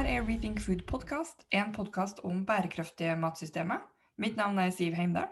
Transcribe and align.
her 0.00 0.08
er 0.08 0.22
Rethink 0.24 0.60
Food 0.60 0.86
Podcast, 0.88 1.42
en 1.52 1.72
podkast 1.76 2.22
om 2.24 2.44
bærekraftige 2.46 3.12
matsystemer. 3.20 3.82
Mitt 4.18 4.36
navn 4.36 4.58
er 4.58 4.70
Siv 4.72 4.94
Heimdal. 4.96 5.28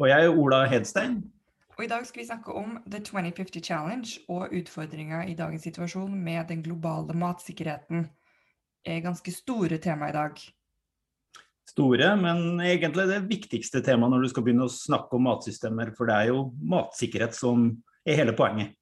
Og 0.00 0.08
jeg 0.08 0.24
er 0.24 0.38
Ola 0.40 0.62
Hedstein. 0.64 1.18
Og 1.76 1.84
I 1.84 1.88
dag 1.90 2.06
skal 2.06 2.22
vi 2.22 2.26
snakke 2.26 2.52
om 2.52 2.78
The 2.90 3.02
2050 3.04 3.66
Challenge 3.66 4.08
og 4.28 4.54
utfordringer 4.56 5.26
i 5.28 5.34
dagens 5.34 5.66
situasjon 5.68 6.14
med 6.14 6.48
den 6.48 6.62
globale 6.62 7.12
matsikkerheten. 7.12 8.08
er 8.86 9.00
ganske 9.00 9.32
store 9.32 9.78
tema 9.78 10.08
i 10.08 10.12
dag. 10.12 10.32
Store, 11.68 12.16
men 12.16 12.60
egentlig 12.60 13.08
det 13.08 13.28
viktigste 13.28 13.82
temaet 13.82 14.10
når 14.10 14.22
du 14.22 14.28
skal 14.28 14.44
begynne 14.44 14.64
å 14.64 14.72
snakke 14.72 15.16
om 15.16 15.28
matsystemer. 15.28 15.92
For 15.96 16.08
det 16.08 16.14
er 16.14 16.32
jo 16.32 16.54
matsikkerhet 16.62 17.36
som 17.36 17.68
er 18.06 18.16
hele 18.16 18.32
poenget. 18.32 18.76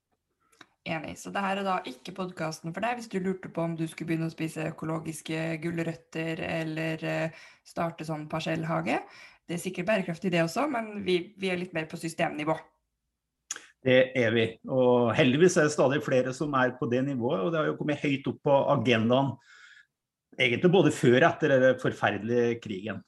Enig. 0.83 1.15
Så 1.21 1.31
dette 1.31 1.47
er 1.47 1.61
da 1.63 1.77
ikke 1.87 2.15
podkasten 2.17 2.73
for 2.75 2.83
deg 2.83 2.99
hvis 2.99 3.11
du 3.13 3.21
lurte 3.23 3.51
på 3.55 3.63
om 3.63 3.77
du 3.79 3.85
skulle 3.87 4.09
begynne 4.09 4.27
å 4.27 4.33
spise 4.33 4.67
økologiske 4.73 5.45
gulrøtter 5.63 6.43
eller 6.43 7.05
eh, 7.07 7.45
starte 7.63 8.07
sånn 8.09 8.25
parsellhage. 8.31 8.99
Det 9.47 9.57
er 9.57 9.63
sikkert 9.63 9.87
bærekraftig 9.93 10.33
det 10.35 10.43
også, 10.43 10.67
men 10.71 11.05
vi, 11.07 11.21
vi 11.39 11.53
er 11.53 11.61
litt 11.61 11.75
mer 11.77 11.87
på 11.91 12.01
systemnivå. 12.01 12.57
Det 13.83 13.99
er 14.19 14.35
vi. 14.35 14.49
Og 14.71 15.13
heldigvis 15.15 15.59
er 15.59 15.67
det 15.69 15.75
stadig 15.75 16.03
flere 16.03 16.35
som 16.35 16.55
er 16.59 16.75
på 16.79 16.87
det 16.91 17.03
nivået. 17.07 17.43
Og 17.43 17.51
det 17.51 17.61
har 17.61 17.71
jo 17.71 17.79
kommet 17.79 18.03
høyt 18.03 18.29
opp 18.31 18.43
på 18.47 18.59
agendaen 18.75 19.33
egentlig 20.39 20.71
både 20.73 20.93
før 20.95 21.19
og 21.19 21.29
etter 21.29 21.57
den 21.59 21.81
forferdelige 21.83 22.61
krigen. 22.63 23.03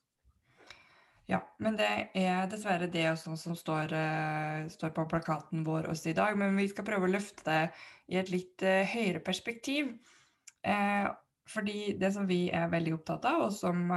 Ja, 1.27 1.38
men 1.56 1.77
det 1.78 1.88
er 2.20 2.48
dessverre 2.52 2.91
det 2.92 3.06
også 3.09 3.33
som 3.41 3.56
står, 3.56 3.92
uh, 3.96 4.66
står, 4.69 4.91
på 4.92 5.06
plakaten 5.09 5.62
vår 5.64 5.88
også 5.92 6.10
i 6.12 6.16
dag. 6.16 6.37
Men 6.37 6.56
vi 6.59 6.69
skal 6.69 6.84
prøve 6.84 7.09
å 7.09 7.12
løfte 7.14 7.47
det 7.48 7.60
i 8.12 8.19
et 8.20 8.33
litt 8.33 8.64
uh, 8.64 8.83
høyere 8.91 9.22
perspektiv. 9.25 9.94
Uh, 10.64 11.08
fordi 11.48 11.94
det 12.00 12.11
som 12.12 12.28
vi 12.28 12.48
er 12.53 12.69
veldig 12.72 12.98
opptatt 12.98 13.25
av, 13.28 13.47
og 13.48 13.53
som 13.53 13.89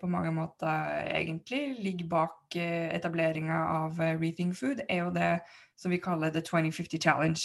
på 0.00 0.08
mange 0.10 0.30
måter 0.32 1.04
egentlig 1.16 1.78
ligger 1.80 2.08
bak 2.08 2.56
etableringa 2.56 3.58
av 3.72 4.00
Rethink 4.20 4.56
Food, 4.56 4.80
er 4.88 5.02
jo 5.04 5.12
det 5.12 5.28
som 5.80 5.92
vi 5.92 6.00
kaller 6.00 6.32
The 6.32 6.40
2050 6.44 7.00
Challenge. 7.00 7.44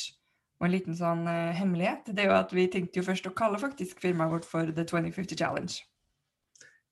Og 0.59 0.67
en 0.67 0.73
liten 0.73 0.95
sånn 0.97 1.27
hemmelighet 1.27 2.07
det 2.15 2.23
er 2.25 2.31
jo 2.31 2.39
at 2.39 2.55
vi 2.55 2.69
tenkte 2.71 2.99
jo 2.99 3.07
først 3.07 3.27
å 3.27 3.35
kalle 3.35 3.59
faktisk 3.59 3.99
firmaet 4.03 4.33
vårt 4.33 4.47
for 4.47 4.71
The 4.71 4.87
2050 4.87 5.39
Challenge. 5.39 5.77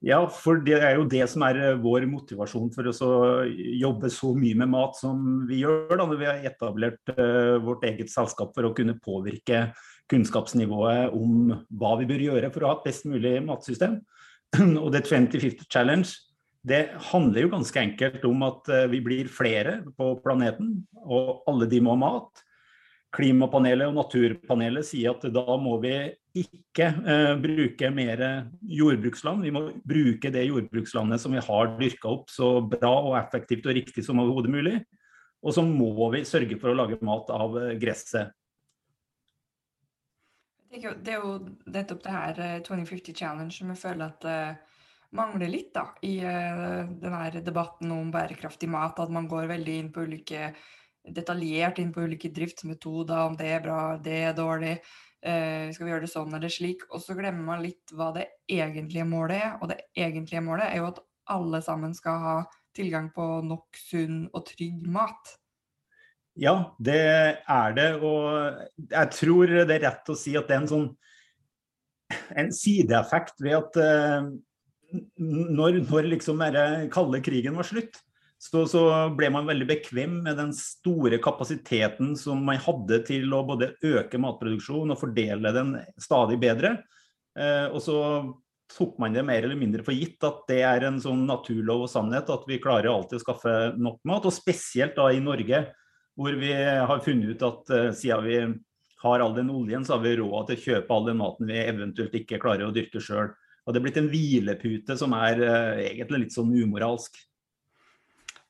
Ja, 0.06 0.20
for 0.30 0.60
det 0.62 0.76
er 0.78 1.00
jo 1.00 1.08
det 1.10 1.24
som 1.32 1.42
er 1.48 1.58
eh, 1.58 1.80
vår 1.82 2.06
motivasjon 2.06 2.70
for 2.76 2.92
å 2.92 3.14
jobbe 3.82 4.12
så 4.14 4.36
mye 4.38 4.58
med 4.60 4.70
mat 4.70 5.00
som 5.00 5.48
vi 5.50 5.64
gjør. 5.64 5.96
da, 5.96 6.04
når 6.04 6.20
Vi 6.20 6.28
har 6.30 6.46
etablert 6.46 7.14
uh, 7.18 7.58
vårt 7.66 7.88
eget 7.90 8.12
selskap 8.14 8.54
for 8.54 8.68
å 8.68 8.74
kunne 8.78 9.00
påvirke 9.02 9.72
kunnskapsnivået 10.12 11.16
om 11.18 11.56
hva 11.74 11.96
vi 11.98 12.06
bør 12.12 12.22
gjøre 12.22 12.52
for 12.54 12.62
å 12.62 12.70
ha 12.70 12.78
et 12.78 12.86
best 12.86 13.08
mulig 13.10 13.40
matsystem. 13.48 13.98
Og 14.84 14.92
det 14.94 15.08
2050 15.08 15.66
Challenge 15.74 16.14
det 16.66 16.84
handler 17.12 17.46
jo 17.46 17.54
ganske 17.56 17.82
enkelt 17.82 18.24
om 18.30 18.46
at 18.46 18.70
uh, 18.70 18.86
vi 18.92 19.02
blir 19.06 19.30
flere 19.30 19.80
på 19.98 20.12
planeten, 20.22 20.84
og 21.02 21.50
alle 21.50 21.66
de 21.70 21.82
må 21.82 21.96
ha 21.96 22.04
mat. 22.04 22.46
Klimapanelet 23.16 23.90
og 23.90 23.98
Naturpanelet 23.98 24.86
sier 24.86 25.18
at 25.18 25.26
da 25.34 25.58
må 25.62 25.80
vi 25.82 25.96
ikke 26.36 26.88
eh, 27.08 27.34
bruke 27.40 27.90
mer 27.96 28.22
jordbruksland. 28.68 29.46
Vi 29.46 29.54
må 29.56 29.68
bruke 29.88 30.32
det 30.34 30.46
jordbrukslandet 30.50 31.22
som 31.24 31.36
vi 31.36 31.44
har 31.44 31.72
dyrka 31.80 32.12
opp 32.12 32.32
så 32.34 32.58
bra 32.60 32.92
og 32.98 33.18
effektivt 33.20 33.68
og 33.70 33.78
riktig 33.78 34.04
som 34.06 34.20
overhodet 34.24 34.52
mulig. 34.52 34.76
Og 35.46 35.56
så 35.56 35.64
må 35.66 36.10
vi 36.14 36.26
sørge 36.28 36.58
for 36.60 36.72
å 36.72 36.78
lage 36.78 37.00
mat 37.06 37.32
av 37.34 37.56
eh, 37.62 37.76
gresset. 37.82 38.34
Det 40.76 41.08
er 41.08 41.22
jo 41.24 41.38
nettopp 41.72 42.02
det 42.04 42.14
her 42.14 42.40
2050 42.66 43.14
eh, 43.14 43.16
Challenge 43.16 43.54
som 43.56 43.70
jeg 43.72 43.80
føler 43.80 44.10
at 44.10 44.26
uh, 44.28 44.82
mangler 45.16 45.48
litt 45.48 45.70
da, 45.72 45.86
i 46.04 46.18
denne 46.20 47.44
debatten 47.46 47.94
om 47.96 48.10
bærekraftig 48.12 48.68
mat. 48.68 49.00
At 49.00 49.14
man 49.14 49.30
går 49.32 49.48
veldig 49.54 49.78
inn 49.80 49.94
på 49.96 50.04
ulike 50.04 50.50
detaljert 51.06 51.80
inn 51.80 51.94
på 51.94 52.04
ulike 52.06 52.32
driftsmetoder, 52.34 53.30
om 53.30 53.36
det 53.38 53.50
er 53.54 53.64
bra, 53.64 53.80
det 54.02 54.18
er 54.30 54.36
dårlig. 54.38 54.76
Eh, 55.26 55.72
skal 55.74 55.88
vi 55.88 55.94
gjøre 55.94 56.06
det 56.06 56.12
sånn 56.12 56.36
eller 56.38 56.52
slik? 56.54 56.86
Og 56.94 57.02
så 57.02 57.16
glemmer 57.18 57.48
man 57.48 57.64
litt 57.64 57.94
hva 57.98 58.12
det 58.14 58.28
egentlige 58.52 59.08
målet 59.10 59.40
er. 59.42 59.56
Og 59.60 59.72
det 59.72 59.80
egentlige 59.98 60.44
målet 60.46 60.70
er 60.70 60.84
jo 60.84 60.92
at 60.92 61.02
alle 61.34 61.62
sammen 61.66 61.96
skal 61.98 62.22
ha 62.22 62.36
tilgang 62.76 63.10
på 63.16 63.26
nok 63.48 63.80
sunn 63.80 64.26
og 64.36 64.46
trygg 64.52 64.86
mat. 64.92 65.34
Ja, 66.38 66.76
det 66.84 67.00
er 67.48 67.76
det. 67.78 67.90
Og 68.04 68.92
jeg 68.92 69.12
tror 69.16 69.56
det 69.56 69.80
er 69.80 69.86
rett 69.88 70.12
å 70.12 70.18
si 70.20 70.36
at 70.38 70.50
det 70.50 70.58
er 70.58 70.64
en 70.66 70.72
sånn 70.72 70.90
en 72.38 72.52
sideeffekt 72.54 73.40
ved 73.42 73.56
at 73.58 73.78
uh, 73.82 74.28
når, 75.18 75.80
når 75.90 76.10
liksom 76.12 76.44
den 76.54 76.90
kalde 76.94 77.22
krigen 77.26 77.58
var 77.58 77.66
slutt, 77.66 77.98
så, 78.46 78.62
så, 78.70 78.82
ble 79.18 79.30
man 79.34 79.48
veldig 79.48 79.66
bekvem 79.70 80.20
med 80.28 80.38
den 80.38 80.52
store 80.54 81.18
kapasiteten 81.24 82.14
som 82.20 82.44
man 82.46 82.62
hadde 82.62 83.02
til 83.08 83.32
å 83.34 83.42
både 83.48 83.74
øke 83.86 84.20
matproduksjon 84.22 84.94
og 84.94 85.00
fordele 85.02 85.54
den 85.56 85.72
stadig 86.02 86.38
bedre. 86.44 86.76
Eh, 87.40 87.66
og 87.72 87.82
så 87.82 87.98
tok 88.76 89.00
man 89.02 89.16
det 89.16 89.26
mer 89.26 89.46
eller 89.46 89.58
mindre 89.58 89.86
for 89.86 89.98
gitt 89.98 90.22
at 90.26 90.46
det 90.50 90.62
er 90.66 90.88
en 90.88 91.02
sånn 91.02 91.26
naturlov 91.28 91.86
og 91.86 91.92
sannhet 91.92 92.30
at 92.34 92.46
vi 92.50 92.62
klarer 92.62 92.92
alltid 92.92 93.20
å 93.20 93.26
skaffe 93.26 93.56
nok 93.78 94.00
mat. 94.06 94.30
Og 94.30 94.36
spesielt 94.36 94.98
da 94.98 95.10
i 95.14 95.24
Norge, 95.24 95.66
hvor 96.16 96.38
vi 96.40 96.54
har 96.54 97.04
funnet 97.06 97.36
ut 97.36 97.50
at 97.50 97.74
eh, 97.74 97.92
siden 97.98 98.26
vi 98.30 98.40
har 99.06 99.22
all 99.22 99.36
den 99.36 99.52
oljen, 99.54 99.86
så 99.86 99.98
har 99.98 100.06
vi 100.06 100.18
råd 100.20 100.50
til 100.50 100.58
å 100.58 100.66
kjøpe 100.70 100.94
all 100.94 101.10
den 101.10 101.22
maten 101.22 101.50
vi 101.50 101.62
eventuelt 101.62 102.14
ikke 102.22 102.42
klarer 102.42 102.70
å 102.70 102.74
dyrke 102.76 103.02
sjøl. 103.02 103.34
Og 103.66 103.74
det 103.74 103.82
er 103.82 103.86
blitt 103.88 103.98
en 104.02 104.12
hvilepute 104.12 104.98
som 105.02 105.14
er 105.18 105.42
eh, 105.42 105.88
egentlig 105.90 106.28
litt 106.28 106.38
sånn 106.38 106.54
umoralsk. 106.54 107.18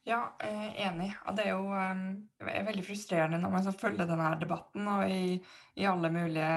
Ja, 0.05 0.35
eh, 0.39 0.85
enig. 0.85 1.07
Det 1.33 1.47
er 1.47 1.55
jo 1.55 1.71
er 1.73 2.65
veldig 2.67 2.83
frustrerende 2.85 3.39
når 3.41 3.53
man 3.55 3.63
skal 3.65 3.77
følge 3.79 4.05
denne 4.05 4.27
debatten. 4.37 4.85
Og 4.85 5.09
i, 5.09 5.39
i 5.81 5.87
alle 5.89 6.11
mulige 6.13 6.49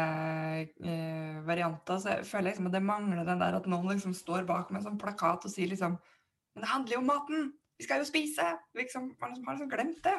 eh, 0.84 1.38
varianter 1.46 2.02
så 2.02 2.18
føler 2.28 2.50
jeg 2.50 2.58
liksom 2.58 2.68
at 2.68 2.76
det 2.76 2.84
mangler 2.84 3.24
den 3.24 3.40
der 3.40 3.56
at 3.56 3.70
noen 3.72 3.88
liksom 3.94 4.12
står 4.16 4.44
bak 4.48 4.68
med 4.68 4.82
en 4.82 4.90
sånn 4.90 5.00
plakat 5.00 5.48
og 5.48 5.54
sier 5.54 5.72
liksom 5.72 5.96
Men 5.96 6.64
det 6.64 6.72
handler 6.74 6.96
jo 6.96 7.00
om 7.00 7.08
maten! 7.08 7.48
Vi 7.78 7.86
skal 7.86 8.02
jo 8.02 8.10
spise! 8.10 8.52
Liksom, 8.76 9.12
man 9.16 9.32
liksom 9.32 9.48
har 9.48 9.56
liksom 9.56 9.72
glemt 9.72 10.04
det. 10.04 10.16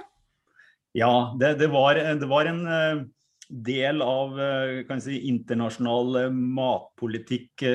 Ja, 0.98 1.14
det, 1.38 1.60
det, 1.60 1.70
var, 1.70 2.00
det 2.00 2.30
var, 2.32 2.50
en 2.50 2.62
uh, 2.66 3.02
del 3.50 4.02
av 4.02 4.40
kan 4.88 5.04
si, 5.04 5.20
internasjonal 5.30 6.32
matpolitikk 6.34 7.66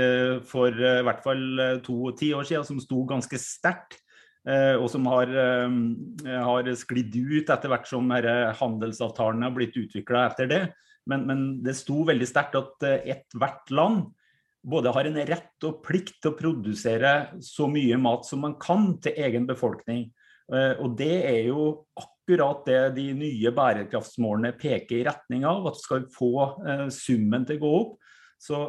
for 0.49 0.73
i 0.73 1.03
hvert 1.07 1.23
fall 1.23 1.45
to-ti 1.85 2.33
år 2.35 2.49
siden 2.49 2.67
som 2.67 2.81
sto 2.83 3.05
ganske 3.07 3.39
sterkt. 3.39 4.01
Eh, 4.45 4.75
og 4.77 4.91
som 4.93 5.07
har, 5.09 5.31
eh, 5.33 6.35
har 6.45 6.69
sklidd 6.77 7.15
ut 7.17 7.51
etter 7.51 7.71
hvert 7.73 7.89
som 7.89 8.11
handelsavtalene 8.13 9.49
har 9.49 9.55
blitt 9.57 9.79
utvikla 9.81 10.27
etter 10.29 10.51
det. 10.51 10.63
Men, 11.09 11.25
men, 11.29 11.41
det 11.65 11.77
sto 11.77 12.05
veldig 12.05 12.29
sterkt 12.29 12.59
at 12.61 12.85
eh, 12.85 13.15
ethvert 13.17 13.73
land 13.73 14.05
både 14.65 14.93
har 14.97 15.09
en 15.09 15.17
rett 15.29 15.67
og 15.69 15.81
plikt 15.85 16.21
til 16.21 16.33
å 16.33 16.37
produsere 16.39 17.15
så 17.45 17.69
mye 17.69 17.99
mat 18.01 18.25
som 18.25 18.45
man 18.45 18.57
kan 18.61 18.95
til 19.05 19.17
egen 19.21 19.45
befolkning. 19.49 20.07
Og 20.49 20.95
det 20.97 21.19
er 21.29 21.51
jo 21.51 21.67
akkurat 22.01 22.63
det 22.65 22.79
de 22.97 23.05
nye 23.17 23.53
bærekraftsmålene 23.53 24.55
peker 24.57 25.03
i 25.03 25.05
retning 25.05 25.45
av. 25.49 25.69
At 25.69 25.77
skal 25.83 26.07
vi 26.07 26.17
få 26.17 26.89
summen 26.97 27.45
til 27.45 27.61
å 27.61 27.61
gå 27.61 27.75
opp, 27.83 27.93
så 28.41 28.63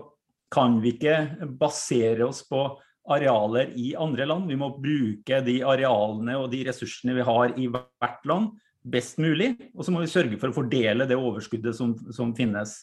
kan 0.51 0.81
vi 0.83 0.97
ikke 0.97 1.47
basere 1.63 2.27
oss 2.27 2.43
på 2.43 2.65
arealer 3.11 3.71
i 3.77 3.93
andre 3.99 4.25
land. 4.27 4.49
Vi 4.49 4.57
må 4.59 4.71
bruke 4.81 5.41
de 5.45 5.59
arealene 5.65 6.37
og 6.41 6.49
de 6.53 6.63
ressursene 6.67 7.15
vi 7.17 7.25
har 7.25 7.55
i 7.59 7.67
hvert 7.71 8.27
land 8.29 8.51
best 8.85 9.19
mulig. 9.21 9.53
Og 9.73 9.85
så 9.85 9.93
må 9.93 10.03
vi 10.03 10.11
sørge 10.11 10.39
for 10.41 10.51
å 10.51 10.57
fordele 10.57 11.07
det 11.09 11.17
overskuddet 11.17 11.77
som, 11.77 11.95
som 12.13 12.33
finnes. 12.37 12.77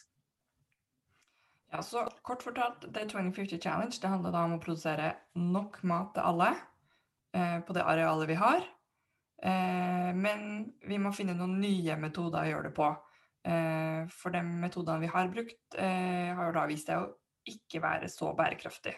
Ja, 1.73 1.81
så 1.81 2.05
Kort 2.21 2.43
fortalt, 2.45 2.85
det 2.93 3.07
2050 3.09 3.57
Challenge 3.57 3.97
det 3.97 4.11
handler 4.11 4.33
da 4.35 4.43
om 4.45 4.59
å 4.59 4.61
produsere 4.61 5.15
nok 5.39 5.79
mat 5.89 6.11
til 6.13 6.27
alle 6.29 6.51
eh, 7.33 7.57
på 7.65 7.73
det 7.73 7.85
arealet 7.87 8.29
vi 8.29 8.37
har. 8.37 8.67
Eh, 9.43 10.11
men 10.13 10.67
vi 10.85 10.99
må 11.01 11.11
finne 11.15 11.33
noen 11.37 11.57
nye 11.63 11.97
metoder 11.99 12.43
å 12.43 12.51
gjøre 12.51 12.69
det 12.69 12.75
på. 12.77 12.91
Eh, 13.43 14.03
for 14.13 14.35
de 14.35 14.43
metodene 14.45 15.01
vi 15.01 15.09
har 15.11 15.31
brukt, 15.33 15.63
eh, 15.75 16.29
har 16.35 16.45
jo 16.47 16.55
da 16.55 16.67
vist 16.69 16.87
seg 16.87 17.01
å 17.01 17.09
ikke 17.49 17.81
være 17.83 18.11
så 18.11 18.31
bærekraftig. 18.37 18.93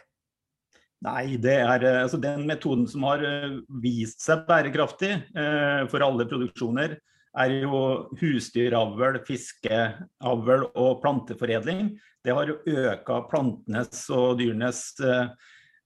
Nei, 1.06 1.36
det 1.42 1.60
er 1.62 1.84
eh, 1.86 2.02
altså 2.04 2.18
den 2.22 2.46
metoden 2.50 2.88
som 2.90 3.04
har 3.06 3.22
eh, 3.26 3.60
vist 3.84 4.24
seg 4.26 4.46
bærekraftig 4.48 5.12
eh, 5.14 5.84
for 5.92 6.06
alle 6.06 6.26
produksjoner, 6.30 6.96
er 7.36 7.56
jo 7.66 7.80
husdyravl, 8.22 9.20
fiskeavl 9.28 10.70
og 10.72 11.02
planteforedling. 11.04 11.92
Det 12.26 12.34
har 12.34 12.54
øka 12.56 13.20
plantenes 13.30 14.06
og 14.14 14.40
dyrenes 14.40 14.86
eh, 15.04 15.34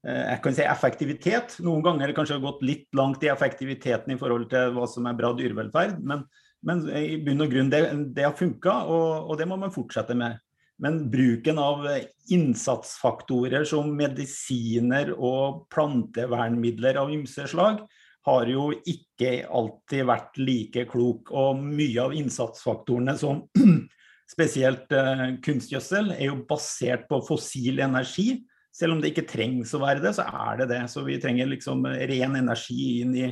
eh, 0.06 0.22
jeg 0.30 0.42
kan 0.44 0.56
si 0.56 0.64
effektivitet. 0.64 1.58
Noen 1.66 1.84
ganger 1.84 2.06
har 2.06 2.12
det 2.12 2.18
kanskje 2.20 2.40
gått 2.44 2.62
litt 2.64 2.86
langt 2.96 3.24
i 3.26 3.32
effektiviteten 3.32 4.14
i 4.14 4.20
forhold 4.20 4.48
til 4.52 4.76
hva 4.76 4.86
som 4.88 5.10
er 5.10 5.18
bra 5.18 5.34
dyrevelferd, 5.36 5.98
men, 6.00 6.24
men 6.64 6.86
i 6.96 7.18
bunn 7.26 7.44
og 7.44 7.52
grunn 7.52 7.72
det, 7.72 7.82
det 8.16 8.28
har 8.28 8.38
funka, 8.38 8.84
og, 8.86 9.26
og, 9.26 9.34
det 9.40 9.50
må 9.50 9.58
man 9.60 9.74
fortsette 9.74 10.16
med. 10.16 10.38
Men 10.80 11.02
bruken 11.12 11.58
av 11.60 11.84
innsatsfaktorer 12.32 13.66
som 13.68 13.90
medisiner 13.96 15.12
og 15.12 15.66
plantevernmidler 15.74 16.96
av 17.00 17.12
ymse 17.12 17.44
slag 17.52 17.82
har 18.28 18.50
jo 18.52 18.70
ikke 18.88 19.46
alltid 19.48 20.06
vært 20.08 20.38
like 20.40 20.84
klok. 20.90 21.32
Og 21.32 21.60
mye 21.60 22.00
av 22.02 22.14
innsatsfaktorene 22.16 23.16
som 23.20 23.42
spesielt 24.34 24.92
eh, 24.94 25.26
kunstgjødsel 25.44 26.14
er 26.16 26.30
jo 26.30 26.40
basert 26.48 27.06
på 27.10 27.20
fossil 27.28 27.82
energi. 27.84 28.40
Selv 28.72 28.94
om 28.94 29.02
det 29.02 29.12
ikke 29.12 29.28
trengs 29.28 29.74
å 29.74 29.82
være 29.82 30.04
det, 30.04 30.14
så 30.16 30.24
er 30.28 30.62
det 30.62 30.70
det. 30.72 30.82
Så 30.92 31.04
vi 31.04 31.18
trenger 31.20 31.50
liksom 31.50 31.84
ren 31.84 32.38
energi 32.38 33.02
inn 33.02 33.16
i, 33.18 33.28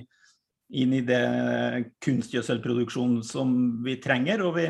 inn 0.83 0.95
i 0.99 1.05
det 1.07 1.25
kunstgjødselproduksjonen 2.05 3.23
som 3.25 3.55
vi 3.87 3.97
trenger. 4.03 4.43
Og 4.49 4.57
vi 4.59 4.69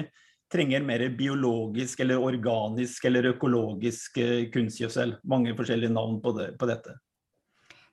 trenger 0.52 0.84
mer 0.86 1.04
biologisk 1.18 2.00
eller 2.04 2.22
organisk 2.24 3.04
eller 3.08 3.32
økologisk 3.34 4.20
eh, 4.22 4.46
kunstgjødsel. 4.54 5.18
Mange 5.28 5.56
forskjellige 5.58 5.92
navn 5.92 6.22
på, 6.24 6.32
det, 6.38 6.52
på 6.60 6.70
dette. 6.70 6.96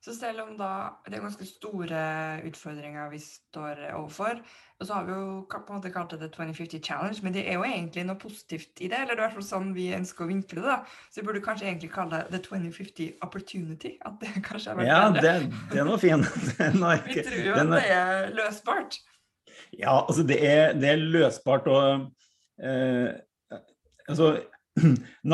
Så 0.05 0.13
selv 0.13 0.43
om 0.43 0.51
da 0.53 0.69
det 1.07 1.17
er 1.17 1.23
ganske 1.23 1.45
store 1.49 1.99
utfordringer 2.45 3.07
vi 3.09 3.17
står 3.23 3.79
overfor, 3.95 4.37
og 4.77 4.85
så 4.85 4.99
har 4.99 5.07
vi 5.07 5.15
jo 5.15 5.23
på 5.49 5.57
en 5.63 5.79
måte 5.79 5.89
kalt 5.89 6.11
det 6.13 6.19
The 6.21 6.29
2050 6.35 6.83
Challenge, 6.85 7.17
men 7.25 7.33
det 7.33 7.41
er 7.49 7.57
jo 7.57 7.63
egentlig 7.65 8.03
noe 8.05 8.19
positivt 8.21 8.83
i 8.85 8.89
det. 8.91 8.99
Eller 8.99 9.15
det 9.15 9.15
er 9.15 9.23
i 9.23 9.23
hvert 9.23 9.37
fall 9.39 9.47
sånn 9.47 9.71
vi 9.73 9.87
ønsker 9.97 10.27
å 10.27 10.29
vinkle 10.29 10.61
det. 10.61 10.75
da. 10.75 10.99
Så 11.09 11.21
vi 11.21 11.25
burde 11.25 11.41
kanskje 11.47 11.71
egentlig 11.71 11.89
kalle 11.95 12.19
det 12.21 12.35
The 12.35 12.43
2050 12.45 13.17
Opportunity. 13.25 13.95
At 14.05 14.21
det 14.21 14.43
kanskje 14.45 14.75
har 14.75 14.77
vært 14.77 14.91
Ja, 14.91 15.01
det, 15.15 15.33
den 15.73 15.89
var 15.89 16.03
fin. 16.03 16.27
Den 16.59 16.77
var 16.83 17.01
ikke, 17.01 17.15
vi 17.15 17.25
tror 17.31 17.41
jo 17.49 17.57
at 17.63 17.73
det 17.73 17.83
er 17.95 18.29
løsbart. 18.37 18.99
Ja, 19.73 19.95
altså 20.03 20.27
det 20.27 20.37
er, 20.45 20.77
det 20.77 20.91
er 20.91 21.01
løsbart. 21.01 21.65
og 21.65 22.11
eh, 22.61 23.09
altså 24.07 24.35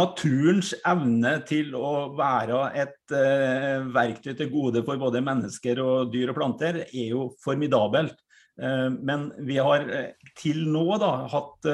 naturens 0.01 0.73
evne 0.87 1.35
til 1.49 1.73
å 1.77 2.11
være 2.17 2.63
et 2.77 3.13
eh, 3.17 3.85
verktøy 3.93 4.33
til 4.37 4.51
gode 4.53 4.83
for 4.85 5.01
både 5.01 5.23
mennesker 5.25 5.81
og 5.81 6.11
dyr 6.13 6.33
og 6.33 6.37
planter, 6.37 6.83
er 6.85 7.13
jo 7.13 7.31
formidabelt. 7.43 8.17
Eh, 8.61 8.89
men 9.01 9.29
vi 9.47 9.57
har 9.61 9.87
uh, 9.87 10.33
til 10.37 10.65
nå 10.69 10.85
da, 11.01 11.13
hatt 11.31 11.71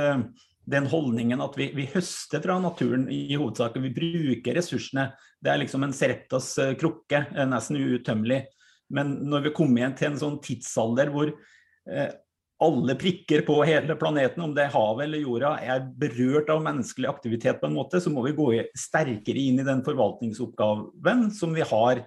den 0.67 0.88
holdningen 0.91 1.41
at 1.44 1.55
vi, 1.59 1.69
vi, 1.75 1.88
høster 1.94 2.44
fra 2.44 2.57
naturen 2.59 3.07
i 3.11 3.35
hovedsak. 3.35 3.79
Vi 3.83 3.94
bruker 3.95 4.57
ressursene. 4.59 5.09
Det 5.39 5.51
er 5.51 5.61
liksom 5.61 5.85
en 5.85 5.95
Sereptas 5.95 6.53
krukke, 6.79 7.23
nesten 7.47 7.79
utømmelig. 7.79 8.41
Men 8.91 9.13
når 9.27 9.47
vi 9.47 9.53
kommer 9.55 9.83
igjen 9.83 9.95
til 9.99 10.09
en 10.09 10.19
sånn 10.19 10.41
tidsalder 10.44 11.11
hvor 11.13 11.31
alle 12.63 12.95
prikker 12.98 13.44
på 13.45 13.59
hele 13.68 13.95
planeten, 14.00 14.42
om 14.42 14.54
det 14.56 14.65
er 14.65 14.74
havet 14.74 15.06
eller 15.06 15.21
jorda, 15.21 15.54
er 15.62 15.86
berørt 16.01 16.50
av 16.50 16.63
menneskelig 16.65 17.09
aktivitet 17.12 17.62
på 17.62 17.69
en 17.69 17.77
måte, 17.77 18.01
så 18.01 18.09
må 18.13 18.24
vi 18.25 18.36
gå 18.38 18.50
sterkere 18.77 19.44
inn 19.44 19.62
i 19.62 19.68
den 19.68 19.83
forvaltningsoppgaven 19.86 21.27
som 21.38 21.54
vi 21.54 21.65
har 21.69 22.01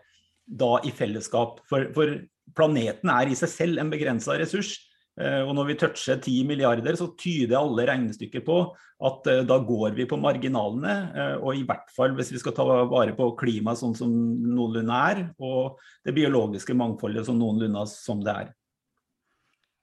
da 0.50 0.72
i 0.82 0.90
fellesskap. 0.94 1.60
For, 1.70 1.86
for 1.94 2.18
planeten 2.58 3.12
er 3.14 3.30
i 3.30 3.38
seg 3.38 3.52
selv 3.52 3.82
en 3.82 3.92
begrensa 3.92 4.34
ressurs. 4.40 4.74
Eh, 5.20 5.42
og 5.44 5.54
når 5.54 5.70
vi 5.70 5.80
toucher 5.84 6.18
10 6.18 6.46
milliarder, 6.48 6.98
så 6.98 7.12
tyder 7.18 7.60
alle 7.60 7.86
regnestykker 7.90 8.42
på 8.46 8.60
at 9.06 9.26
eh, 9.30 9.42
da 9.46 9.58
går 9.64 9.94
vi 9.96 10.06
på 10.10 10.18
marginalene. 10.20 10.94
Eh, 11.14 11.34
og 11.38 11.58
i 11.58 11.64
hvert 11.68 11.90
fall 11.94 12.14
hvis 12.18 12.32
vi 12.34 12.42
skal 12.42 12.56
ta 12.56 12.66
vare 12.66 13.14
på 13.16 13.30
klimaet 13.40 13.80
sånn 13.80 13.96
som 13.98 14.10
noenlunde 14.10 15.02
er, 15.12 15.26
og 15.38 15.78
det 16.06 16.16
biologiske 16.16 16.74
mangfoldet 16.78 17.28
som 17.28 17.38
noenlunde 17.38 17.86
som 17.92 18.24
det 18.24 18.34
er. 18.34 18.50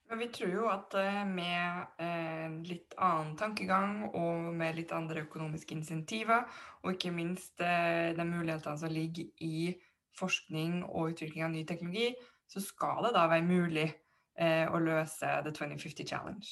Vi 0.08 0.28
tror 0.32 0.54
jo 0.54 0.68
at 0.72 0.94
eh, 0.96 1.24
med 1.28 2.00
en 2.00 2.62
litt 2.64 2.96
annen 2.96 3.34
tankegang 3.40 4.06
og 4.08 4.54
med 4.56 4.78
litt 4.78 4.94
andre 4.96 5.26
økonomiske 5.26 5.76
insentiver, 5.76 6.46
og 6.84 6.96
ikke 6.96 7.12
minst 7.12 7.60
eh, 7.60 8.14
de 8.16 8.28
mulighetene 8.28 8.80
som 8.80 8.94
ligger 8.94 9.28
i 9.44 9.74
forskning 10.18 10.80
og 10.88 11.12
utvikling 11.12 11.44
av 11.46 11.52
ny 11.54 11.66
teknologi, 11.68 12.14
så 12.48 12.64
skal 12.64 13.04
det 13.06 13.14
da 13.18 13.28
være 13.30 13.46
mulig 13.46 13.90
å 14.38 14.78
løse 14.78 15.32
The 15.42 15.50
2050 15.50 16.06
Challenge. 16.06 16.46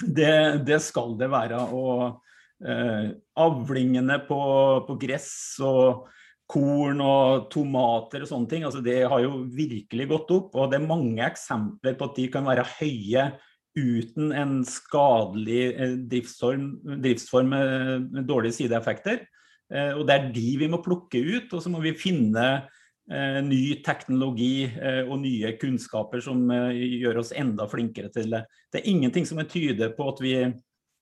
Det, 0.00 0.62
det 0.62 0.78
skal 0.82 1.16
det 1.18 1.28
være. 1.32 1.58
Og 1.74 2.20
eh, 2.64 3.10
avlingene 3.40 4.20
på, 4.28 4.40
på 4.86 4.96
gress 5.00 5.32
og 5.64 6.06
korn 6.50 7.00
og 7.04 7.46
tomater 7.52 8.24
og 8.24 8.30
sånne 8.30 8.50
ting. 8.50 8.66
Altså 8.66 8.82
det 8.84 8.98
har 9.06 9.22
jo 9.22 9.44
virkelig 9.54 10.08
gått 10.10 10.32
opp. 10.34 10.56
Og 10.58 10.72
det 10.72 10.80
er 10.80 10.90
mange 10.90 11.22
eksempler 11.26 11.96
på 11.98 12.10
at 12.10 12.18
de 12.18 12.26
kan 12.32 12.48
være 12.48 12.66
høye 12.78 13.30
uten 13.78 14.32
en 14.34 14.60
skadelig 14.66 15.62
eh, 15.76 15.94
driftsform, 16.10 17.52
med 17.52 18.26
dårlige 18.26 18.58
sideeffekter. 18.58 19.22
Eh, 19.70 19.94
og 19.94 20.06
det 20.08 20.16
er 20.16 20.28
de 20.34 20.48
vi 20.64 20.68
må 20.70 20.82
plukke 20.82 21.22
ut, 21.22 21.52
og 21.54 21.62
så 21.62 21.70
må 21.72 21.82
vi 21.84 21.94
finne 21.98 22.46
eh, 22.56 23.38
ny 23.46 23.78
teknologi 23.86 24.66
og 25.06 25.20
nye 25.22 25.54
kunnskaper 25.60 26.22
som 26.24 26.50
gjør 26.50 27.22
oss 27.22 27.34
enda 27.36 27.68
flinkere 27.70 28.10
til 28.14 28.34
det. 28.34 28.44
Det 28.72 28.82
er 28.82 28.90
ingenting 28.90 29.28
som 29.28 29.42
tyder 29.46 29.94
på 29.94 30.10
at 30.10 30.24
vi 30.24 30.34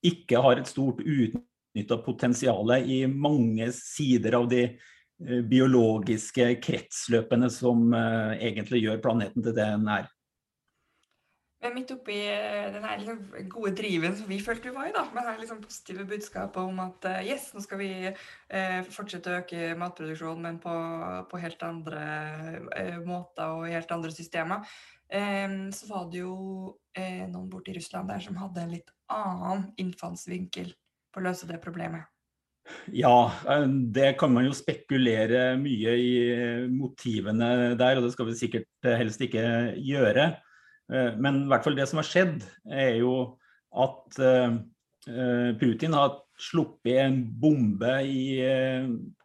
ikke 0.08 0.44
har 0.44 0.60
et 0.60 0.68
stort 0.68 1.00
utnytta 1.02 1.98
potensial 2.04 2.70
i 2.84 3.02
mange 3.10 3.72
sider 3.74 4.36
av 4.38 4.46
de 4.52 4.68
biologiske 5.18 6.52
kretsløpene 6.62 7.50
som 7.50 7.90
uh, 7.90 8.36
egentlig 8.38 8.84
gjør 8.84 9.02
planeten 9.02 9.42
til 9.42 9.56
det 9.56 9.66
den 9.74 9.90
er. 9.90 10.06
Men 11.58 11.72
midt 11.74 11.90
oppi 11.90 12.14
eh, 12.30 12.68
den 12.70 12.84
liksom 13.00 13.48
gode 13.50 13.72
driven 13.74 14.12
som 14.14 14.28
vi 14.30 14.36
følte 14.38 14.68
vi 14.68 14.76
var 14.76 14.86
i, 14.86 14.92
da, 14.94 15.00
med 15.10 15.24
det 15.26 15.40
liksom 15.40 15.58
positive 15.64 16.04
budskapet 16.06 16.58
om 16.62 16.76
at 16.84 17.08
yes, 17.26 17.48
nå 17.50 17.62
skal 17.64 17.80
vi 17.80 17.88
eh, 18.06 18.76
fortsette 18.94 19.32
å 19.32 19.40
øke 19.40 19.72
matproduksjonen, 19.80 20.44
men 20.44 20.60
på, 20.62 20.74
på 21.26 21.40
helt 21.42 21.64
andre 21.66 22.04
måter 23.02 23.56
og 23.56 23.66
helt 23.72 23.90
andre 23.90 24.14
systemer, 24.14 24.70
så 25.08 25.88
var 25.88 26.06
det 26.12 26.20
jo 26.20 26.36
noen 27.32 27.48
borte 27.50 27.72
i 27.72 27.76
Russland 27.78 28.12
der 28.12 28.20
som 28.22 28.38
hadde 28.38 28.60
en 28.60 28.74
litt 28.76 28.92
annen 29.10 29.70
innfallsvinkel 29.80 30.70
på 31.10 31.22
å 31.22 31.26
løse 31.26 31.48
det 31.48 31.58
problemet. 31.64 32.06
Ja, 32.92 33.32
eh, 33.48 33.66
det 33.94 34.12
kan 34.20 34.32
man 34.32 34.46
jo 34.48 34.56
spekulere 34.56 35.56
mye 35.60 35.94
i 36.00 36.12
motivene 36.72 37.74
der, 37.78 37.98
og 37.98 38.06
det 38.06 38.12
skal 38.14 38.28
vi 38.30 38.38
sikkert 38.38 38.90
helst 39.00 39.22
ikke 39.24 39.44
gjøre. 39.84 40.30
Eh, 40.92 41.12
men 41.20 41.44
i 41.44 41.50
hvert 41.50 41.66
fall 41.66 41.76
det 41.78 41.88
som 41.90 42.00
har 42.00 42.08
skjedd, 42.08 42.40
er 42.70 42.98
jo 43.02 43.14
at 43.76 44.20
eh, 44.24 44.58
Putin 45.60 45.96
har 45.96 46.18
sluppet 46.38 47.00
en 47.00 47.22
bombe 47.40 47.92
i 48.04 48.38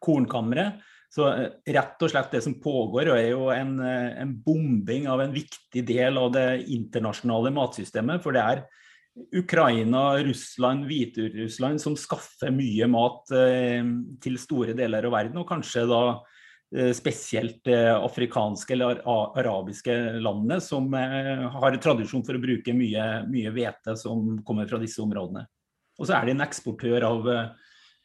kornkammeret. 0.01 0.79
Så 1.13 1.27
rett 1.29 2.01
og 2.01 2.09
slett 2.09 2.31
det 2.33 2.39
som 2.41 2.55
pågår, 2.57 3.11
er 3.13 3.27
jo 3.35 3.49
en, 3.53 3.75
en 3.83 4.31
bombing 4.45 5.05
av 5.11 5.21
en 5.21 5.35
viktig 5.35 5.83
del 5.85 6.17
av 6.17 6.31
det 6.33 6.63
internasjonale 6.73 7.51
matsystemet. 7.53 8.23
For 8.23 8.33
det 8.33 8.41
er 8.41 8.63
Ukraina, 9.15 10.23
Russland, 10.23 10.85
Hviterussland 10.85 11.81
som 11.81 11.95
skaffer 11.97 12.53
mye 12.53 12.87
mat 12.89 13.29
eh, 13.37 13.83
til 14.23 14.39
store 14.41 14.73
deler 14.77 15.05
av 15.05 15.13
verden, 15.13 15.37
og 15.41 15.49
kanskje 15.49 15.83
da 15.89 16.01
eh, 16.73 16.89
spesielt 16.97 17.61
det 17.69 17.77
afrikanske 17.93 18.73
eller 18.73 19.03
arabiske 19.05 19.93
landene 20.17 20.57
som 20.65 20.89
eh, 20.97 21.45
har 21.53 21.77
tradisjon 21.77 22.25
for 22.25 22.39
å 22.39 22.41
bruke 22.41 22.73
mye 22.73 23.53
hvete 23.53 23.97
som 24.01 24.39
kommer 24.47 24.69
fra 24.69 24.81
disse 24.81 25.01
områdene. 25.03 25.45
Og 26.01 26.09
så 26.09 26.17
er 26.17 26.25
de 26.25 26.33
en 26.33 26.47
eksportør 26.47 27.05
av, 27.05 27.29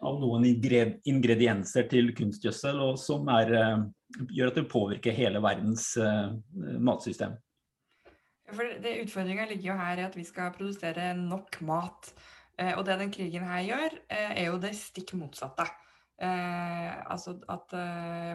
av 0.05 0.21
noen 0.21 0.45
ingredienser 0.45 1.89
til 1.89 2.13
kunstgjødsel, 2.19 2.83
som 3.01 3.31
er, 3.33 3.55
gjør 4.29 4.53
at 4.53 4.61
det 4.61 4.69
påvirker 4.69 5.17
hele 5.17 5.41
verdens 5.41 5.95
matsystem. 6.85 7.33
For 8.49 8.81
det 8.83 8.97
Utfordringa 9.03 9.45
ligger 9.49 9.73
jo 9.73 9.79
her 9.79 10.01
i 10.01 10.07
at 10.07 10.17
vi 10.17 10.25
skal 10.25 10.55
produsere 10.55 11.13
nok 11.17 11.61
mat. 11.69 12.13
Eh, 12.59 12.75
og 12.75 12.85
det 12.87 12.99
den 12.99 13.13
krigen 13.15 13.45
her 13.47 13.63
gjør, 13.67 13.99
eh, 14.11 14.33
er 14.43 14.47
jo 14.49 14.59
det 14.59 14.75
stikk 14.77 15.15
motsatte. 15.15 15.67
Eh, 16.19 16.95
altså 17.07 17.37
at 17.49 17.75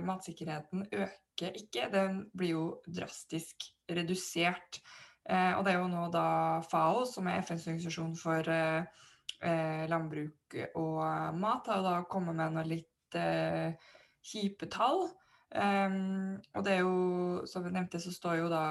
matsikkerheten 0.06 0.86
øker 0.94 1.58
ikke, 1.60 1.90
den 1.92 2.30
blir 2.38 2.54
jo 2.54 2.68
drastisk 2.88 3.68
redusert. 3.90 4.80
Og 5.24 5.64
det 5.66 5.72
er 5.72 5.78
jo 5.80 5.88
nå 5.88 6.10
da 6.12 6.60
FAO, 6.68 7.06
som 7.08 7.28
er 7.28 7.42
FNs 7.42 7.68
organisasjon 7.68 8.16
for 8.20 8.44
landbruk 9.88 10.56
og 10.76 10.98
mat, 11.40 11.70
har 11.72 11.80
da 11.86 11.94
kommet 12.12 12.36
med 12.36 12.58
noe 12.58 12.66
litt 12.68 13.16
kjipe 14.28 14.68
tall. 14.68 15.08
Um, 15.54 16.42
og 16.58 16.64
det 16.66 16.72
er 16.74 16.80
jo, 16.82 17.46
som 17.46 17.62
vi 17.62 17.70
nevnte, 17.76 18.00
så 18.02 18.10
står 18.10 18.40
jo 18.40 18.48
da 18.50 18.62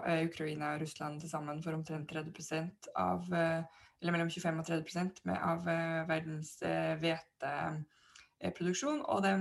uh, 0.00 0.24
Ukraina 0.24 0.70
og 0.72 0.80
Russland 0.80 1.20
til 1.20 1.28
sammen 1.28 1.60
for 1.60 1.76
omtrent 1.76 2.08
30% 2.08 2.88
av 2.96 3.28
uh, 3.28 3.60
Eller 4.00 4.16
mellom 4.16 4.32
25 4.32 4.58
og 4.58 4.66
30 4.66 5.20
med, 5.28 5.36
av 5.36 5.60
uh, 5.68 6.08
verdens 6.08 6.56
hveteproduksjon. 6.98 9.04
og 9.04 9.22
de 9.22 9.32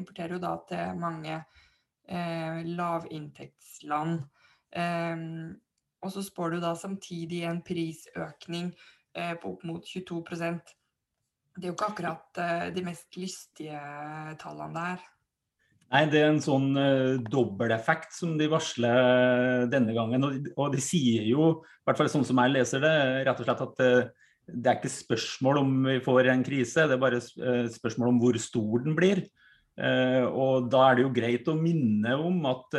importerer 0.00 0.32
jo 0.34 0.40
da 0.42 0.56
til 0.66 0.98
mange 0.98 1.44
lavinntektsland. 2.66 4.26
Um, 4.74 5.54
og 6.02 6.10
så 6.10 6.22
spår 6.26 6.50
du 6.50 6.58
da 6.64 6.74
samtidig 6.74 7.46
en 7.46 7.62
prisøkning 7.62 8.74
på 9.14 9.48
opp 9.52 9.62
mot 9.64 9.84
22% 9.86 10.74
Det 11.54 11.62
er 11.62 11.68
jo 11.68 11.72
ikke 11.76 11.92
akkurat 11.92 12.34
de 12.74 12.82
mest 12.82 13.16
lystige 13.16 13.78
tallene 14.42 14.74
der. 14.74 14.98
Nei, 15.90 16.04
det 16.06 16.20
er 16.20 16.28
en 16.30 16.42
sånn 16.42 16.68
uh, 16.78 17.18
dobbelteffekt 17.32 18.14
som 18.14 18.36
de 18.38 18.46
varsler 18.50 19.66
denne 19.72 19.94
gangen. 19.96 20.26
Og 20.26 20.36
de, 20.36 20.52
og 20.54 20.74
de, 20.76 20.82
sier 20.84 21.26
jo, 21.26 21.48
i 21.64 21.88
hvert 21.88 21.98
fall 21.98 22.12
sånn 22.12 22.26
som 22.28 22.38
jeg 22.42 22.54
leser 22.54 22.84
det, 22.84 22.94
rett 23.26 23.42
og 23.42 23.48
slett 23.48 23.64
at 23.66 23.82
uh, 23.82 24.28
det 24.50 24.70
er 24.70 24.78
ikke 24.78 24.92
spørsmål 24.92 25.60
om 25.64 25.74
vi 25.88 25.96
får 26.04 26.30
en 26.30 26.46
krise, 26.46 26.86
det 26.90 26.96
er 26.96 27.02
bare 27.02 27.20
spørsmål 27.22 28.12
om 28.12 28.22
hvor 28.22 28.38
stor 28.42 28.82
den 28.82 28.96
blir. 28.98 29.20
Og 29.78 30.66
da 30.72 30.80
er 30.88 30.96
det 30.98 31.04
jo 31.04 31.12
greit 31.14 31.46
å 31.48 31.54
minne 31.54 32.16
om 32.18 32.40
at 32.50 32.74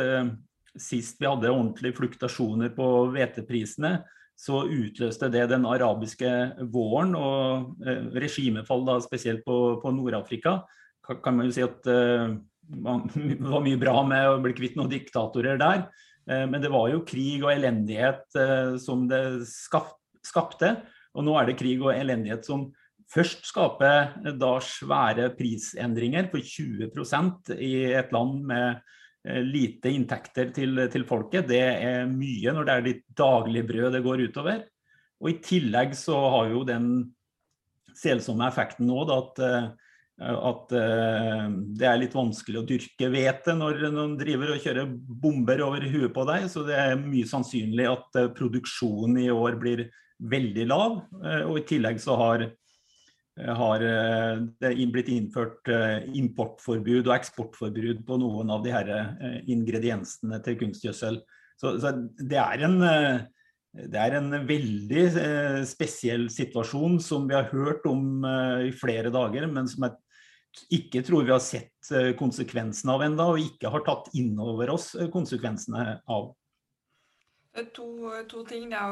sist 0.78 1.20
vi 1.20 1.28
hadde 1.28 1.50
ordentlige 1.50 1.96
fluktasjoner 1.96 2.72
på 2.76 2.88
hveteprisene, 3.14 4.02
så 4.38 4.64
utløste 4.64 5.28
det 5.30 5.44
den 5.52 5.66
arabiske 5.68 6.30
våren 6.72 7.12
og 7.18 7.82
eh, 7.86 8.08
regimefall 8.16 8.86
da 8.88 8.96
spesielt 9.04 9.44
på, 9.46 9.58
på 9.82 9.92
Nord-Afrika. 9.94 10.62
Kan, 11.06 11.36
man 11.36 11.46
jo 11.46 11.54
si 11.54 11.64
at 11.64 11.86
eh, 11.90 12.32
det 12.62 13.50
var 13.50 13.64
mye 13.64 13.80
bra 13.80 14.00
med 14.06 14.28
å 14.30 14.40
bli 14.42 14.54
kvitt 14.56 14.78
noen 14.78 14.92
diktatorer 14.92 15.58
der. 15.60 15.86
Eh, 16.30 16.44
men 16.48 16.62
det 16.62 16.70
var 16.72 16.90
jo 16.92 17.04
krig 17.06 17.42
og 17.42 17.52
elendighet 17.54 18.38
eh, 18.38 18.76
som 18.82 19.06
det 19.10 19.22
skapte. 19.48 20.76
Og 21.12 21.26
nå 21.26 21.36
er 21.38 21.50
det 21.50 21.58
krig 21.60 21.82
og 21.82 21.92
elendighet 21.94 22.46
som 22.46 22.68
først 23.12 23.44
skaper 23.50 24.14
eh, 24.22 24.34
da 24.38 24.54
svære 24.64 25.32
prisendringer 25.38 26.30
på 26.32 26.42
20% 26.42 27.54
i 27.58 27.74
et 27.92 28.14
land 28.14 28.42
med 28.48 28.82
lite 29.22 29.86
inntekter 29.86 30.48
til, 30.50 30.80
til, 30.90 31.04
folket. 31.06 31.46
Det 31.46 31.60
er 31.62 32.08
mye 32.10 32.54
når 32.56 32.64
det 32.66 32.72
er 32.74 32.86
ditt 32.88 33.04
daglige 33.14 33.68
brød 33.68 33.92
det 33.94 34.00
går 34.02 34.22
utover. 34.26 34.64
Og 35.22 35.28
I 35.30 35.36
tillegg 35.38 35.94
så 35.94 36.16
har 36.34 36.48
jo 36.50 36.64
den 36.66 36.88
selsomme 37.94 38.48
effekten 38.48 38.88
nå 38.90 39.04
da, 39.06 39.20
at, 39.22 39.78
at, 40.22 40.72
eh, 40.78 41.44
det 41.78 41.88
er 41.88 42.00
litt 42.00 42.16
vanskelig 42.16 42.60
å 42.62 42.66
dyrke 42.68 43.10
hvete 43.12 43.56
når 43.58 43.84
noen 43.90 44.16
driver 44.20 44.54
og 44.54 44.62
kjører 44.62 44.94
bomber 44.94 45.64
over 45.66 45.84
huet 45.90 46.14
på 46.14 46.26
deg. 46.30 46.48
Så 46.52 46.64
det 46.68 46.78
er 46.78 46.96
mye 47.00 47.28
sannsynlig 47.28 47.90
at 47.90 48.22
produksjonen 48.38 49.20
i 49.24 49.30
år 49.34 49.58
blir 49.60 49.86
veldig 50.22 50.66
lav. 50.70 51.00
Og 51.48 51.56
i 51.58 51.66
tillegg 51.66 51.98
så 52.02 52.14
har 52.20 52.50
Eh, 53.40 53.52
har 53.56 53.80
eh, 53.80 54.40
det 54.60 54.72
blitt 54.92 55.08
innført 55.08 55.68
eh, 55.72 56.04
importforbud 56.20 57.06
og 57.06 57.14
eksportforbud 57.16 58.02
på 58.04 58.18
noen 58.20 58.52
av 58.52 58.64
de 58.64 58.74
her 58.74 58.90
ingrediensene 59.48 60.40
til 60.44 60.58
kunstgjødsel. 60.60 61.22
Så, 61.56 61.78
så 61.80 61.94
det, 62.18 62.38
er 62.40 62.64
en, 62.66 62.78
det, 62.82 63.98
er 63.98 64.18
en, 64.18 64.32
veldig 64.48 65.04
spesiell 65.68 66.26
situasjon 66.32 66.98
som 67.04 67.28
vi 67.28 67.36
har 67.38 67.48
hørt 67.52 67.86
om 67.86 68.24
i 68.66 68.72
flere 68.74 69.12
dager, 69.14 69.46
men 69.46 69.68
som 69.70 69.86
jeg 69.86 69.94
ikke 70.74 71.02
tror 71.06 71.26
vi 71.26 71.32
har 71.34 71.42
sett 71.42 71.90
konsekvensene 72.18 72.94
av 72.94 73.04
enda, 73.06 73.26
og 73.32 73.40
ikke 73.42 73.72
har 73.72 73.84
tatt 73.86 74.10
inn 74.18 74.34
over 74.40 74.74
oss 74.74 74.92
konsekvensene 75.12 75.98
av. 76.10 76.32
To, 77.76 77.86
to 78.30 78.42
ting 78.48 78.70
da, 78.72 78.86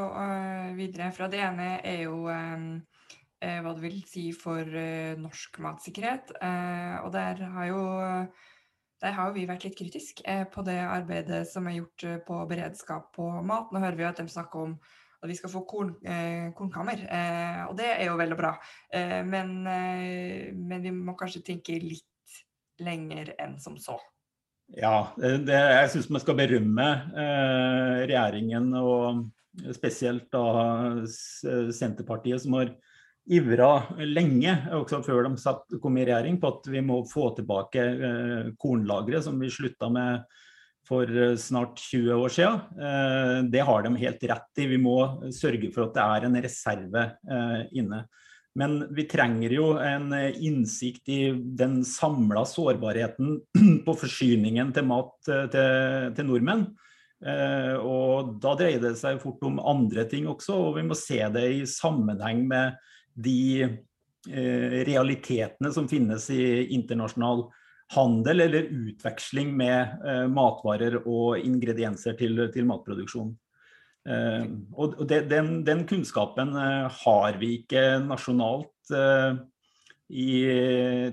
videre 0.76 1.09
fra 1.17 1.31
det 1.33 1.40
ene 1.40 1.69
er 1.81 2.02
jo 2.05 2.26
eh, 2.29 3.61
hva 3.64 3.73
det 3.73 3.85
vil 3.87 4.00
si 4.09 4.26
for 4.37 4.61
eh, 4.61 5.17
norsk 5.17 5.61
matsikkerhet. 5.64 6.35
Eh, 6.40 6.97
og 7.00 7.12
der 7.14 7.40
har 7.55 7.71
jo 7.71 7.85
der 9.00 9.17
har 9.17 9.33
vi 9.33 9.47
vært 9.49 9.64
litt 9.64 9.79
kritiske 9.79 10.25
eh, 10.29 10.47
på 10.49 10.62
det 10.67 10.76
arbeidet 10.85 11.47
som 11.49 11.69
er 11.69 11.79
gjort 11.79 12.05
eh, 12.05 12.19
på 12.26 12.40
beredskap 12.50 13.09
på 13.17 13.29
mat. 13.47 13.73
Nå 13.73 13.81
hører 13.81 13.97
vi 13.97 14.09
at 14.09 14.21
de 14.21 14.29
snakker 14.29 14.67
om 14.67 14.75
at 15.21 15.29
vi 15.29 15.37
skal 15.37 15.53
få 15.53 15.65
korn, 15.69 15.91
eh, 16.05 16.49
kornkammer, 16.57 17.03
og 17.69 17.75
det 17.77 17.91
er 17.93 18.07
jo 18.09 18.17
vel 18.21 18.33
og 18.33 18.41
bra. 18.41 18.55
Men, 19.29 19.50
men, 19.65 20.79
vi 20.81 20.93
må 20.97 21.12
kanskje 21.19 21.45
tenke 21.45 21.77
litt 21.83 22.39
lenger 22.81 23.35
enn 23.37 23.59
som 23.61 23.77
så. 23.77 23.99
Ja, 24.73 25.11
det, 25.19 25.59
jeg 25.59 25.91
syns 25.93 26.09
vi 26.09 26.23
skal 26.23 26.39
berømme 26.39 26.87
regjeringen 28.07 28.71
og 28.81 29.27
spesielt 29.75 30.31
da 30.33 30.45
Senterpartiet, 31.05 32.41
som 32.45 32.57
har 32.57 32.73
ivra 33.31 33.71
lenge, 34.03 34.55
også 34.75 35.03
før 35.07 35.29
de 35.29 35.41
satt, 35.41 35.67
kom 35.83 35.99
i 35.99 36.05
regjering, 36.07 36.39
på 36.41 36.50
at 36.50 36.69
vi 36.73 36.83
må 36.85 37.00
få 37.09 37.31
tilbake 37.37 37.83
eh, 37.83 38.53
kornlageret 38.61 39.27
som 39.27 39.39
vi 39.41 39.50
slutta 39.53 39.91
med 39.93 40.25
for 40.91 41.11
eh, 41.23 41.37
snart 41.39 41.79
20 41.79 42.15
år 42.15 42.33
siden. 42.35 42.61
Eh, 42.83 43.37
det 43.53 43.63
har 43.67 43.85
de 43.85 43.95
helt 44.01 44.25
rett 44.33 44.63
i. 44.63 44.67
Vi 44.75 44.81
må 44.83 44.97
sørge 45.35 45.71
for 45.75 45.87
at 45.87 45.95
det 45.97 46.07
er 46.07 46.27
en 46.27 46.41
reserve 46.47 47.05
eh, 47.31 47.63
inne. 47.79 48.05
Men 48.59 48.81
vi 48.97 49.05
trenger 49.07 49.53
jo 49.55 49.67
en 49.79 50.11
innsikt 50.11 51.11
i 51.15 51.21
den 51.31 51.85
samla 51.87 52.43
sårbarheten 52.51 53.37
på 53.87 53.95
forsyningen 54.01 54.73
til 54.75 54.89
mat 54.91 55.13
til, 55.29 55.53
til 56.17 56.27
nordmenn. 56.27 56.67
og 57.85 58.33
da 58.43 58.57
dreier 58.59 58.83
det 58.83 58.97
seg 58.99 59.21
fort 59.23 59.45
om 59.47 59.61
andre 59.63 60.03
ting 60.11 60.27
også, 60.27 60.57
og 60.57 60.81
vi 60.81 60.85
må 60.89 60.99
se 60.99 61.21
det 61.31 61.47
i 61.61 61.63
sammenheng 61.69 62.43
med 62.51 62.81
de 63.15 63.71
realitetene 64.27 65.71
som 65.71 65.87
finnes 65.89 66.27
i 66.35 66.43
internasjonal 66.75 67.47
handel 67.95 68.41
eller 68.47 68.63
utveksling 68.71 69.57
med 69.57 69.81
eh, 70.07 70.27
matvarer 70.31 70.97
og 71.01 71.39
ingredienser 71.39 72.13
til, 72.19 72.51
til 72.55 72.67
matproduksjon. 72.69 73.39
Eh, 74.09 74.45
og 74.77 75.09
de, 75.11 75.29
den, 75.31 75.65
den, 75.67 75.87
kunnskapen 75.89 76.49
har 77.03 77.33
vi 77.41 77.49
ikke 77.61 77.83
nasjonalt 78.05 78.71
i 80.11 80.43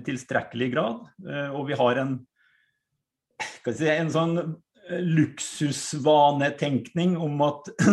tilstrekkelig 0.02 0.72
grad. 0.72 0.98
og 1.54 1.68
vi 1.68 1.74
har 1.78 1.96
en, 2.02 2.26
si, 3.70 3.86
en 3.86 4.10
sånn 4.10 4.56
luksusvanetenkning 4.90 7.14
om 7.22 7.42
at 7.46 7.70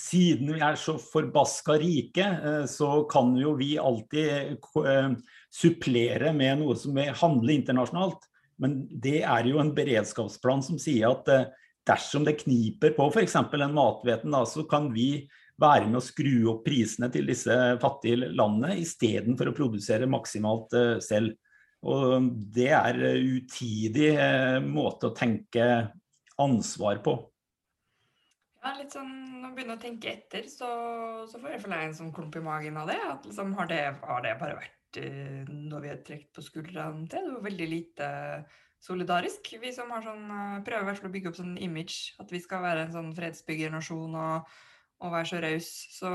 siden 0.00 0.54
vi 0.54 0.62
er 0.62 0.78
så 0.78 0.96
forbaska 1.02 1.76
rike, 1.80 2.24
eh, 2.24 2.64
så 2.70 3.04
kan 3.10 3.34
jo 3.38 3.54
vi 3.58 3.74
alltid 3.78 4.56
eh, 4.86 5.10
supplere 5.50 6.32
med 6.36 6.60
noe 6.60 6.76
som 6.78 6.96
handler 6.96 7.56
internasjonalt. 7.56 8.26
Men 8.60 8.82
det 8.90 9.22
er 9.24 9.48
jo 9.48 9.60
en 9.62 9.74
beredskapsplan 9.76 10.64
som 10.64 10.80
sier 10.80 11.10
at 11.10 11.30
eh, 11.32 11.46
dersom 11.88 12.26
det 12.26 12.38
kniper 12.42 12.94
på 12.96 13.08
f.eks. 13.10 13.36
en 13.40 13.76
mathveten, 13.76 14.36
så 14.46 14.66
kan 14.68 14.90
vi 14.94 15.26
være 15.60 15.88
med 15.88 16.00
å 16.00 16.04
skru 16.04 16.34
opp 16.52 16.64
prisene 16.64 17.10
til 17.12 17.26
disse 17.28 17.54
fattige 17.82 18.30
landene 18.32 18.78
istedenfor 18.80 19.50
å 19.50 19.56
produsere 19.56 20.08
maksimalt 20.08 20.76
selv. 21.04 21.34
Og 21.80 22.28
det 22.52 22.70
er 22.76 23.00
utidig 23.16 24.12
måte 24.68 25.08
å 25.08 25.16
tenke 25.16 25.66
ansvar 26.40 27.00
på. 27.04 27.16
Ja, 28.60 28.74
litt 28.76 28.92
sånn 28.92 29.08
Når 29.08 29.40
man 29.40 29.54
begynner 29.56 29.78
å 29.78 29.82
tenke 29.82 30.10
etter, 30.12 30.44
så, 30.52 30.68
så 31.28 31.40
får 31.40 31.56
jeg 31.56 31.86
en 31.86 31.96
sånn 31.96 32.12
klump 32.12 32.36
i 32.36 32.42
magen 32.44 32.76
av 32.76 32.90
det. 32.92 32.98
At 33.00 33.24
liksom, 33.26 33.54
har, 33.56 33.70
det 33.70 33.80
har 34.04 34.20
det 34.24 34.36
bare 34.40 34.58
vært 34.58 34.76
noe 34.98 35.84
vi 35.84 35.92
har 35.92 36.00
trukket 36.02 36.32
på 36.34 36.42
skuldrene 36.42 37.06
til? 37.10 37.28
Det 37.28 37.36
var 37.36 37.46
veldig 37.46 37.68
lite 37.70 38.08
solidarisk. 38.80 39.52
Vi 39.60 39.72
som 39.74 39.92
har 39.92 40.04
sånn, 40.04 40.26
uh, 40.32 40.58
prøver 40.66 41.04
å 41.04 41.12
bygge 41.12 41.32
opp 41.32 41.38
sånn 41.40 41.56
image, 41.60 42.16
at 42.22 42.32
vi 42.32 42.40
skal 42.42 42.64
være 42.64 42.86
en 42.86 42.94
sånn 42.94 43.10
fredsbyggernasjon 43.16 44.16
og, 44.16 44.54
og 45.04 45.12
være 45.14 45.30
så 45.30 45.42
raus, 45.44 45.68
så, 45.96 46.12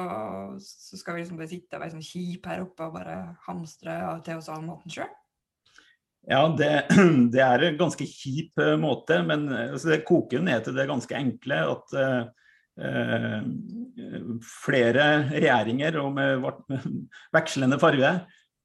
så, 0.62 1.00
skal 1.00 1.16
vi 1.16 1.24
liksom 1.24 1.42
bare 1.42 1.52
sitte 1.52 1.78
og 1.78 1.86
være 1.86 1.96
sånn 1.96 2.08
kjip 2.08 2.50
her 2.50 2.66
oppe 2.66 2.88
og 2.88 2.98
bare 2.98 3.20
hamstre 3.48 4.00
til 4.26 4.42
oss 4.42 4.50
all 4.54 4.66
maten 4.66 4.94
sjøl. 4.94 5.12
Ja, 6.26 6.42
det, 6.58 6.72
det, 7.34 7.44
er 7.44 7.68
en 7.68 7.78
ganske 7.82 8.08
kjip 8.10 8.58
uh, 8.62 8.74
måte, 8.82 9.22
men 9.28 9.46
altså, 9.54 9.94
det 9.94 10.06
koker 10.08 10.42
ned 10.42 10.66
til 10.66 10.78
det 10.78 10.90
ganske 10.90 11.22
enkle 11.22 11.62
at 11.76 11.96
uh, 12.02 12.24
flere 14.66 15.06
regjeringer 15.30 15.96
og 16.02 16.10
med 16.18 16.44
vekslende 17.38 17.78
farge 17.80 18.10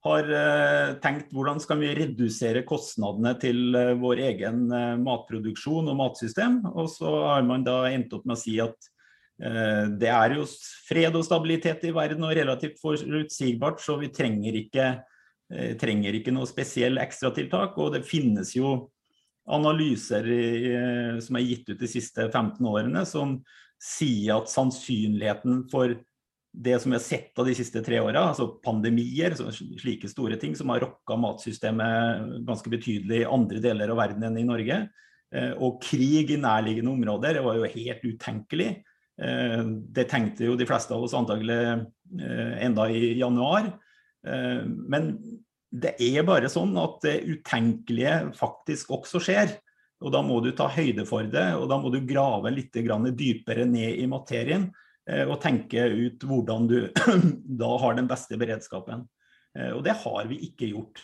har 0.07 0.31
uh, 0.33 0.95
tenkt 1.03 1.35
hvordan 1.37 1.61
skal 1.61 1.81
vi 1.83 1.91
redusere 1.99 2.63
kostnadene 2.69 3.35
til 3.43 3.77
vår 4.01 4.23
egen 4.31 4.63
matproduksjon 5.05 5.91
og 5.93 5.99
matsystem. 5.99 6.63
Og 6.73 6.89
så 6.93 7.13
har 7.35 7.45
man 7.49 7.67
da 7.67 7.83
endt 7.91 8.15
opp 8.17 8.25
med 8.25 8.39
å 8.39 8.41
si 8.41 8.57
at 8.63 8.91
det 9.41 10.11
er 10.13 10.35
jo 10.37 10.43
fred 10.85 11.15
og 11.17 11.23
stabilitet 11.25 11.87
i 11.89 11.95
verden 11.97 12.27
og 12.29 12.35
relativt 12.37 12.75
forutsigbart, 12.83 13.79
så 13.81 13.95
vi 13.97 14.11
trenger 14.13 14.59
ikke 14.59 14.91
Eh, 15.51 15.75
trenger 15.75 16.15
ikke 16.15 16.33
noe 16.35 16.47
spesiell 16.47 17.01
ekstratiltak. 17.03 17.79
Og 17.83 17.97
det 17.97 18.07
finnes 18.07 18.55
jo 18.55 18.91
analyser 19.51 20.29
eh, 20.31 21.17
som 21.25 21.39
er 21.39 21.47
gitt 21.47 21.73
ut 21.73 21.81
de 21.81 21.91
siste 21.91 22.29
15 22.29 22.69
årene 22.71 23.03
som 23.09 23.41
sier 23.81 24.37
at 24.37 24.53
sannsynligheten 24.53 25.65
for 25.73 25.97
det 26.53 26.79
som 26.83 26.91
vi 26.91 26.99
har 26.99 27.05
sett 27.05 27.39
av 27.39 27.47
de 27.47 27.55
siste 27.55 27.83
tre 27.87 28.01
åra, 28.03 28.25
altså 28.33 28.49
pandemier, 28.65 29.37
slike 29.39 30.11
store 30.11 30.39
ting 30.41 30.57
som 30.59 30.73
har 30.73 30.83
rokka 30.83 31.19
matsystemet 31.21 32.41
ganske 32.49 32.73
betydelig 32.73 33.23
i 33.23 33.29
andre 33.29 33.63
deler 33.63 33.93
av 33.93 34.01
verden 34.01 34.27
enn 34.27 34.41
i 34.41 34.47
Norge, 34.49 34.81
eh, 35.35 35.53
og 35.59 35.79
krig 35.85 36.35
i 36.35 36.41
nærliggende 36.41 36.95
områder, 36.95 37.43
var 37.45 37.61
jo 37.61 37.75
helt 37.77 38.07
utenkelig. 38.07 38.73
Det 39.21 40.07
tenkte 40.09 40.47
jo 40.47 40.55
de 40.57 40.65
fleste 40.65 40.95
av 40.97 41.03
oss 41.05 41.13
antagelig 41.13 41.85
enda 42.65 42.87
i 42.89 43.11
januar. 43.19 43.67
Men 44.25 45.11
det 45.71 45.93
er 46.03 46.25
bare 46.27 46.49
sånn 46.51 46.73
at 46.81 47.03
det 47.05 47.19
utenkelige 47.29 48.15
faktisk 48.39 48.95
også 48.97 49.21
skjer. 49.23 49.53
Og 50.01 50.13
da 50.15 50.23
må 50.25 50.41
du 50.41 50.51
ta 50.57 50.71
høyde 50.73 51.05
for 51.09 51.27
det, 51.29 51.47
og 51.61 51.69
da 51.71 51.77
må 51.81 51.93
du 51.93 52.01
grave 52.09 52.53
litt 52.55 52.73
dypere 52.73 53.67
ned 53.69 54.01
i 54.01 54.07
materien 54.09 54.71
eh, 54.71 54.87
og 55.27 55.41
tenke 55.43 55.87
ut 55.91 56.23
hvordan 56.29 56.69
du 56.71 56.77
da 57.63 57.71
har 57.83 57.97
den 57.99 58.11
beste 58.11 58.39
beredskapen. 58.41 59.07
Eh, 59.57 59.73
og 59.75 59.83
det 59.87 59.97
har 60.03 60.29
vi 60.31 60.41
ikke 60.49 60.71
gjort. 60.71 61.03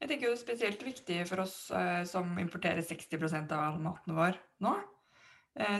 Jeg 0.00 0.08
tenker 0.08 0.30
jo 0.30 0.38
spesielt 0.40 0.80
viktig 0.84 1.18
for 1.28 1.44
oss 1.44 1.56
eh, 1.76 2.02
som 2.08 2.32
importerer 2.40 2.84
60% 2.84 3.52
av 3.52 3.66
all 3.66 3.82
maten 3.84 4.16
vår 4.16 4.40
nå. 4.64 4.78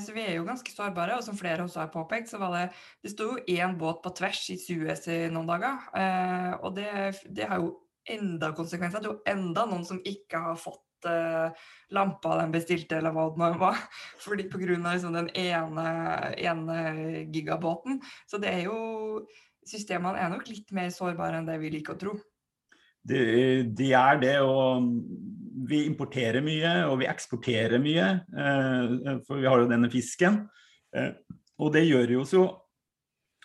Så 0.02 0.11
vi 0.11 0.25
er 0.26 0.35
jo 0.35 0.44
ganske 0.44 0.73
sårbare, 0.75 1.14
og 1.14 1.23
som 1.23 1.37
flere 1.38 1.62
også 1.62 1.78
har 1.78 1.92
påpekt, 1.94 2.26
så 2.28 2.40
var 2.42 2.50
det 2.56 2.62
Det 3.06 3.12
sto 3.12 3.28
jo 3.30 3.44
én 3.54 3.76
båt 3.78 4.00
på 4.02 4.11
tvers 4.18 4.40
i 4.50 4.56
Suez 4.59 5.06
i 5.06 5.18
noen 5.30 5.47
dager, 5.47 5.85
og 6.59 6.75
det, 6.75 6.88
det 7.30 7.47
har 7.47 7.62
jo 7.62 7.70
enda 8.11 8.50
konsekvenser. 8.59 8.99
Det 8.99 9.06
er 9.09 9.14
jo 9.14 9.30
enda 9.30 9.68
noen 9.70 9.87
som 9.87 10.02
ikke 10.02 10.42
har 10.42 10.59
fått 10.59 10.82
lampa 11.95 12.37
de 12.40 12.49
bestilte, 12.52 12.99
eller 12.99 13.14
hva 13.14 13.28
det 13.30 13.40
nå 13.40 13.50
var. 13.61 13.78
Fordi 14.25 14.49
Pga. 14.50 14.76
Liksom 14.76 15.14
den 15.16 15.30
ene, 15.38 15.87
ene 16.37 16.80
gigabåten. 17.33 18.00
Så 18.30 18.42
det 18.42 18.52
er 18.54 18.66
jo 18.69 18.80
Systemene 19.71 20.19
er 20.19 20.30
nok 20.33 20.47
litt 20.49 20.71
mer 20.75 20.88
sårbare 20.90 21.37
enn 21.38 21.47
det 21.47 21.59
vi 21.61 21.69
liker 21.71 21.95
å 21.95 22.00
tro. 22.00 22.14
De, 23.07 23.19
de, 23.76 23.90
er 23.92 24.16
det, 24.21 24.33
og 24.40 24.88
vi 25.69 25.83
importerer 25.88 26.42
mye 26.45 26.73
og 26.88 26.99
vi 27.02 27.09
eksporterer 27.09 27.80
mye. 27.83 28.09
Eh, 28.33 29.21
for 29.28 29.40
vi 29.40 29.49
har 29.49 29.62
jo 29.62 29.69
denne 29.71 29.90
fisken. 29.92 30.42
Eh, 30.97 31.12
og 31.61 31.73
det 31.76 31.85
gjør 31.87 32.16
oss 32.23 32.35
jo 32.35 32.47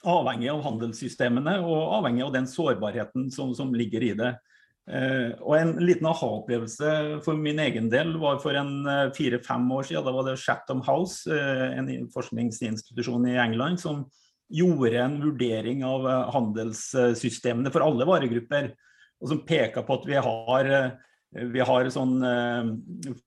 avhengig 0.06 0.50
av 0.54 0.64
handelssystemene 0.66 1.58
og 1.66 1.96
avhengig 2.00 2.26
av 2.26 2.34
den 2.36 2.50
sårbarheten 2.50 3.30
som, 3.34 3.54
som 3.58 3.74
ligger 3.76 4.06
i 4.06 4.14
det. 4.18 4.36
Uh, 4.86 5.34
og 5.42 5.56
En 5.58 5.72
liten 5.82 6.06
aha-opplevelse 6.06 6.90
for 7.26 7.40
min 7.42 7.58
egen 7.64 7.88
del 7.90 8.12
var 8.22 8.38
for 8.44 8.54
en 8.54 8.86
uh, 8.86 9.10
fire-fem 9.18 9.66
år 9.74 9.88
siden. 9.88 10.06
Da 10.06 10.14
var 10.14 10.28
det 10.28 10.36
Chatham 10.44 10.84
House, 10.86 11.26
uh, 11.26 11.74
en 11.74 11.90
forskningsinstitusjon 12.14 13.26
i 13.32 13.40
England, 13.42 13.82
som 13.82 14.04
gjorde 14.54 15.02
en 15.02 15.18
vurdering 15.24 15.82
av 15.88 16.06
handelssystemene 16.36 17.72
for 17.74 17.82
alle 17.82 18.06
varegrupper. 18.06 18.70
Og 19.24 19.32
som 19.32 19.42
peka 19.48 19.82
på 19.88 19.98
at 19.98 20.06
vi 20.06 20.20
har, 20.22 20.70
vi 21.56 21.64
har 21.66 21.88
sånn 21.90 22.20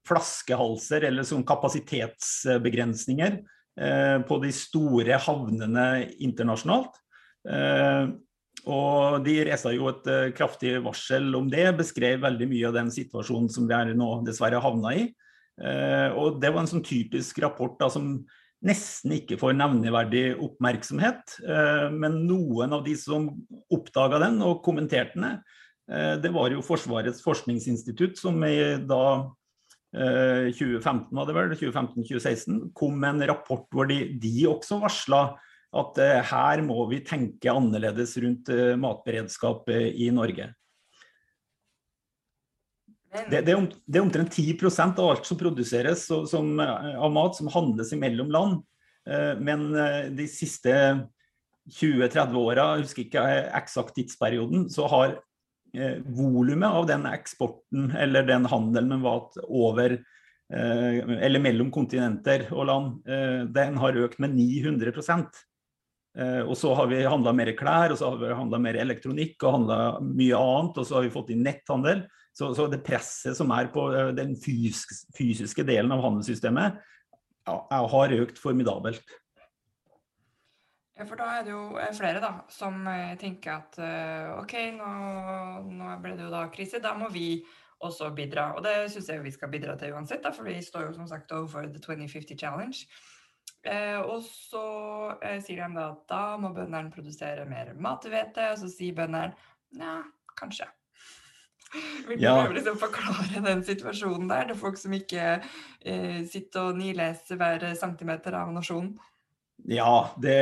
flaskehalser 0.06 1.08
eller 1.08 1.26
sånn 1.26 1.42
kapasitetsbegrensninger 1.48 3.40
på 4.28 4.38
de 4.44 4.52
store 4.54 5.18
havnene 5.24 5.88
internasjonalt. 6.22 7.00
Og 8.68 9.22
De 9.25 9.37
reiste 9.48 9.72
jo 9.75 9.88
et 9.90 10.10
uh, 10.10 10.30
kraftig 10.37 10.76
varsel 10.84 11.30
om 11.38 11.48
det, 11.52 11.66
beskrev 11.78 12.20
veldig 12.25 12.48
mye 12.50 12.68
av 12.68 12.76
den 12.76 12.92
situasjonen 12.92 13.48
som 13.52 13.68
vi 13.68 13.76
er 13.76 13.94
nå 13.96 14.10
dessverre 14.26 14.60
havna 14.62 14.94
i. 14.96 15.06
Uh, 15.58 16.12
og 16.18 16.42
Det 16.42 16.52
var 16.52 16.62
en 16.62 16.70
sånn 16.70 16.84
typisk 16.87 17.40
rapport 17.44 17.78
da, 17.80 17.88
som 17.92 18.18
nesten 18.66 19.14
ikke 19.14 19.38
får 19.38 19.54
nevneverdig 19.56 20.26
oppmerksomhet. 20.44 21.38
Uh, 21.46 21.88
men 21.94 22.22
noen 22.28 22.76
av 22.76 22.84
de 22.87 22.96
som 23.00 23.30
oppdaga 23.72 24.20
den 24.26 24.42
og 24.44 24.62
kommenterte 24.66 25.18
den, 25.18 25.40
det 25.88 26.28
var 26.34 26.52
jo 26.52 26.60
Forsvarets 26.60 27.22
forskningsinstitutt, 27.25 28.18
som 28.20 28.42
i 28.44 28.58
da 28.84 29.04
2015 29.88 31.16
var 31.16 31.25
det 31.25 31.37
vel, 31.38 31.54
2015-2016 31.56 32.58
kom 32.76 32.98
med 33.00 33.14
en 33.14 33.30
rapport 33.30 33.64
hvor 33.72 33.88
de, 33.88 34.02
de 34.20 34.34
også 34.50 34.76
varsla 34.82 35.22
at 35.76 35.98
eh, 36.00 36.20
her 36.30 36.62
må 36.64 36.87
vi 36.88 37.02
tenke 37.04 37.52
annerledes 37.52 38.14
rundt 38.22 38.48
eh, 38.52 38.72
matberedskap 38.80 39.68
eh, 39.72 39.90
i 40.00 40.08
Norge. 40.14 40.50
Det, 43.08 43.40
det, 43.40 43.52
er, 43.54 44.00
omtrent 44.02 44.34
10% 44.36 45.00
av 45.00 45.12
alt 45.12 45.28
som 45.28 45.38
produseres 45.40 46.04
så, 46.10 46.23
som, 46.28 46.50
av 46.60 47.12
mat 47.12 47.38
som 47.38 47.49
handles 47.50 47.95
mellom 47.97 48.28
land. 48.30 48.58
Men 49.40 49.62
de 50.12 50.26
siste 50.28 50.75
20-30 51.73 52.36
åra, 52.36 52.66
jeg 52.76 52.84
husker 52.84 53.04
ikke 53.06 53.23
eksakt 53.56 53.95
tidsperioden, 53.97 54.66
så 54.69 54.84
har 54.93 55.16
volumet 56.04 56.69
av 56.69 56.84
den 56.90 57.08
eksporten 57.08 57.88
eller 57.97 58.28
den 58.28 58.45
handelen 58.52 58.93
med 58.93 59.06
mat 59.06 59.40
over 59.49 59.97
eller 60.52 61.45
mellom 61.49 61.73
kontinenter 61.73 62.50
og 62.52 62.69
land, 62.69 62.93
den 63.56 63.80
har 63.80 64.02
økt 64.04 64.21
med 64.21 64.36
900 64.36 64.93
Eh, 64.93 65.48
og 66.19 66.57
så 66.59 66.73
har 66.75 66.89
vi 66.91 66.97
handla 67.07 67.31
mer 67.37 67.52
klær, 67.54 67.93
og 67.95 67.99
så 68.00 68.09
har 68.11 68.19
vi 68.19 68.35
handla 68.35 68.59
mer 68.59 68.78
elektronikk 68.83 69.45
og 69.47 69.52
handla 69.54 69.76
mye 70.02 70.39
annet. 70.39 70.81
Og 70.81 70.89
så 70.89 70.97
har 70.97 71.04
vi 71.07 71.13
fått 71.15 71.31
inn 71.35 71.45
netthandel. 71.47 72.02
Så, 72.39 72.54
så 72.54 72.69
det 72.71 72.85
presset 72.87 73.35
som 73.35 73.50
er 73.50 73.71
på 73.75 73.89
eh, 73.91 74.13
den 74.15 74.37
fysiske, 74.39 75.00
fysiske 75.17 75.65
delen 75.67 75.91
av 75.91 76.04
handelssystemet, 76.04 76.76
ja, 77.49 77.57
har 77.95 78.15
økt 78.15 78.39
formidabelt. 78.39 79.02
Ja, 80.99 81.07
for 81.07 81.19
da 81.19 81.26
er 81.39 81.47
det 81.47 81.54
jo 81.54 81.63
eh, 81.81 81.91
flere 81.99 82.23
da, 82.23 82.33
som 82.52 82.87
tenker 83.19 83.57
at 83.57 83.81
OK, 84.37 84.54
nå, 84.76 84.93
nå 85.71 85.97
ble 86.04 86.15
det 86.19 86.28
jo 86.28 86.35
da 86.35 86.45
krise, 86.54 86.83
da 86.85 86.95
må 86.99 87.11
vi 87.15 87.41
også 87.83 88.13
bidra. 88.15 88.52
Og 88.54 88.63
det 88.67 88.76
syns 88.93 89.11
jeg 89.11 89.25
vi 89.25 89.35
skal 89.35 89.50
bidra 89.50 89.75
til 89.78 89.95
uansett, 89.99 90.23
da, 90.23 90.31
for 90.35 90.47
vi 90.47 90.59
står 90.63 90.89
jo 90.89 90.97
som 90.99 91.11
sagt 91.11 91.35
overfor 91.35 91.67
The 91.73 91.83
2050 91.83 92.39
Challenge. 92.39 92.87
Eh, 93.69 94.00
og 94.00 94.23
så 94.25 94.65
eh, 95.21 95.39
sier 95.45 95.61
de 95.67 95.76
da 95.76 95.91
at 95.93 96.02
da 96.09 96.23
må 96.41 96.54
bøndene 96.57 96.95
produsere 96.95 97.45
mer 97.49 97.75
mathvete, 97.76 98.52
og 98.54 98.63
så 98.63 98.71
sier 98.73 98.97
bøndene 98.97 99.33
ja, 99.76 99.99
kanskje. 100.39 100.71
Vil 102.09 102.17
du 102.17 102.25
ja. 102.25 102.33
prøve 102.39 102.57
liksom 102.57 102.78
forklare 102.81 103.43
den 103.45 103.61
situasjonen 103.67 104.31
der, 104.31 104.49
til 104.49 104.57
folk 104.57 104.81
som 104.81 104.95
ikke 104.97 105.26
eh, 105.37 106.23
sitter 106.31 106.71
og 106.71 106.81
nileser 106.81 107.37
hver 107.37 107.69
centimeter 107.76 108.39
av 108.41 108.54
nasjonen? 108.54 108.97
Ja, 109.67 110.15
det 110.23 110.39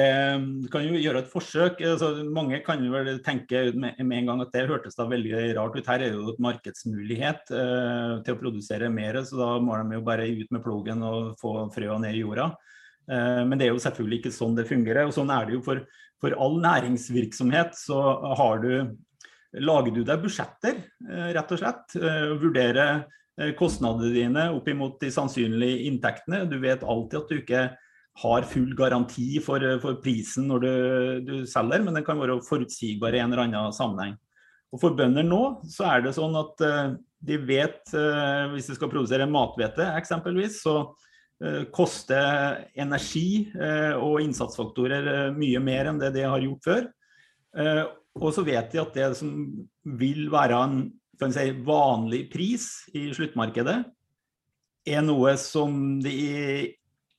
kan 0.70 0.84
jo 0.84 0.98
gjøre 1.00 1.22
et 1.24 1.30
forsøk. 1.32 1.80
Altså, 1.88 2.10
mange 2.28 2.60
kan 2.62 2.82
jo 2.84 2.92
vel 2.92 3.16
tenke 3.24 3.70
med, 3.72 3.96
med, 3.96 4.18
en 4.18 4.28
gang 4.28 4.42
at 4.44 4.52
det 4.52 4.66
hørtes 4.68 4.98
da 4.98 5.06
veldig 5.08 5.32
rart 5.56 5.78
ut. 5.78 5.88
Her 5.88 6.04
er 6.04 6.12
det 6.12 6.20
jo 6.20 6.34
et 6.34 6.42
markedsmulighet 6.44 7.50
eh, 7.56 8.12
til 8.26 8.36
å 8.36 8.40
produsere 8.42 8.92
mer, 8.92 9.18
så 9.26 9.40
da 9.40 9.50
må 9.64 9.80
de 9.80 9.96
jo 9.96 10.04
bare 10.06 10.28
ut 10.28 10.52
med 10.52 10.62
plogen 10.62 11.02
og 11.06 11.32
få 11.40 11.56
frøa 11.74 11.96
ned 12.04 12.20
i 12.20 12.22
jorda. 12.22 12.50
Eh, 13.06 13.42
men 13.46 13.58
det 13.58 13.68
er 13.68 13.74
jo 13.74 13.82
selvfølgelig 13.82 14.20
ikke 14.20 14.34
sånn 14.34 14.56
det 14.58 14.66
fungerer. 14.68 15.06
og 15.06 15.14
Sånn 15.14 15.32
er 15.32 15.46
det 15.46 15.56
jo 15.56 15.62
for, 15.66 15.82
for 16.22 16.36
all 16.42 16.58
næringsvirksomhet. 16.62 17.78
Så 17.78 18.00
du, 18.64 18.70
lager 19.62 19.94
du 19.94 20.02
deg 20.02 20.22
budsjetter, 20.24 20.82
eh, 21.06 21.30
rett 21.36 21.54
og 21.54 21.62
slett. 21.62 21.98
og 22.00 22.42
vurderer 22.42 23.06
kostnadene 23.58 24.14
dine 24.14 24.46
opp 24.56 24.68
imot 24.72 24.94
de 25.02 25.10
sannsynlige 25.12 25.90
inntektene. 25.90 26.46
Du 26.48 26.56
vet 26.62 26.84
alltid 26.84 27.18
at 27.18 27.32
du 27.32 27.40
ikke 27.42 27.64
har 28.22 28.46
full 28.48 28.70
garanti 28.72 29.42
for, 29.44 29.60
for 29.82 29.98
prisen 30.00 30.46
når 30.48 30.62
du, 30.62 30.70
du, 31.26 31.34
selger, 31.44 31.82
men 31.84 31.98
den 31.98 32.04
kan 32.06 32.16
være 32.16 32.38
forutsigbar 32.46 33.12
i 33.12 33.20
en 33.20 33.34
eller 33.34 33.44
annen 33.44 33.74
sammenheng. 33.76 34.14
Og 34.72 34.80
For 34.80 34.96
bønder 34.96 35.24
nå 35.24 35.42
så 35.68 35.84
er 35.90 36.06
det 36.06 36.14
sånn 36.16 36.32
at 36.40 36.64
de 37.28 37.36
vet, 37.44 37.92
hvis 38.54 38.70
de 38.70 38.78
skal 38.78 38.90
produsere 38.90 39.28
mathvete 39.28 39.84
eksempelvis, 40.00 40.62
så 40.64 40.78
Eh, 40.80 41.05
koste 41.68 42.16
energi 42.80 43.50
eh, 43.52 43.92
og 44.00 44.22
innsatsfaktorer 44.24 45.08
eh, 45.12 45.34
mye 45.36 45.60
mer 45.60 45.90
enn 45.90 46.00
det 46.00 46.14
de 46.14 46.24
har 46.24 46.40
gjort 46.40 46.64
før. 46.70 46.86
Og 48.16 48.32
så 48.36 48.42
vet 48.44 48.72
de 48.72 48.80
at 48.80 48.96
det 48.96 49.10
som 49.16 49.30
vil 49.98 50.26
være 50.32 50.56
en 50.60 51.32
si, 51.32 51.44
vanlig 51.64 52.26
pris 52.32 52.66
i 52.96 53.06
sluttmarkedet, 53.16 53.78
er 54.86 55.04
noe 55.04 55.32
som, 55.40 55.96
de, 56.04 56.74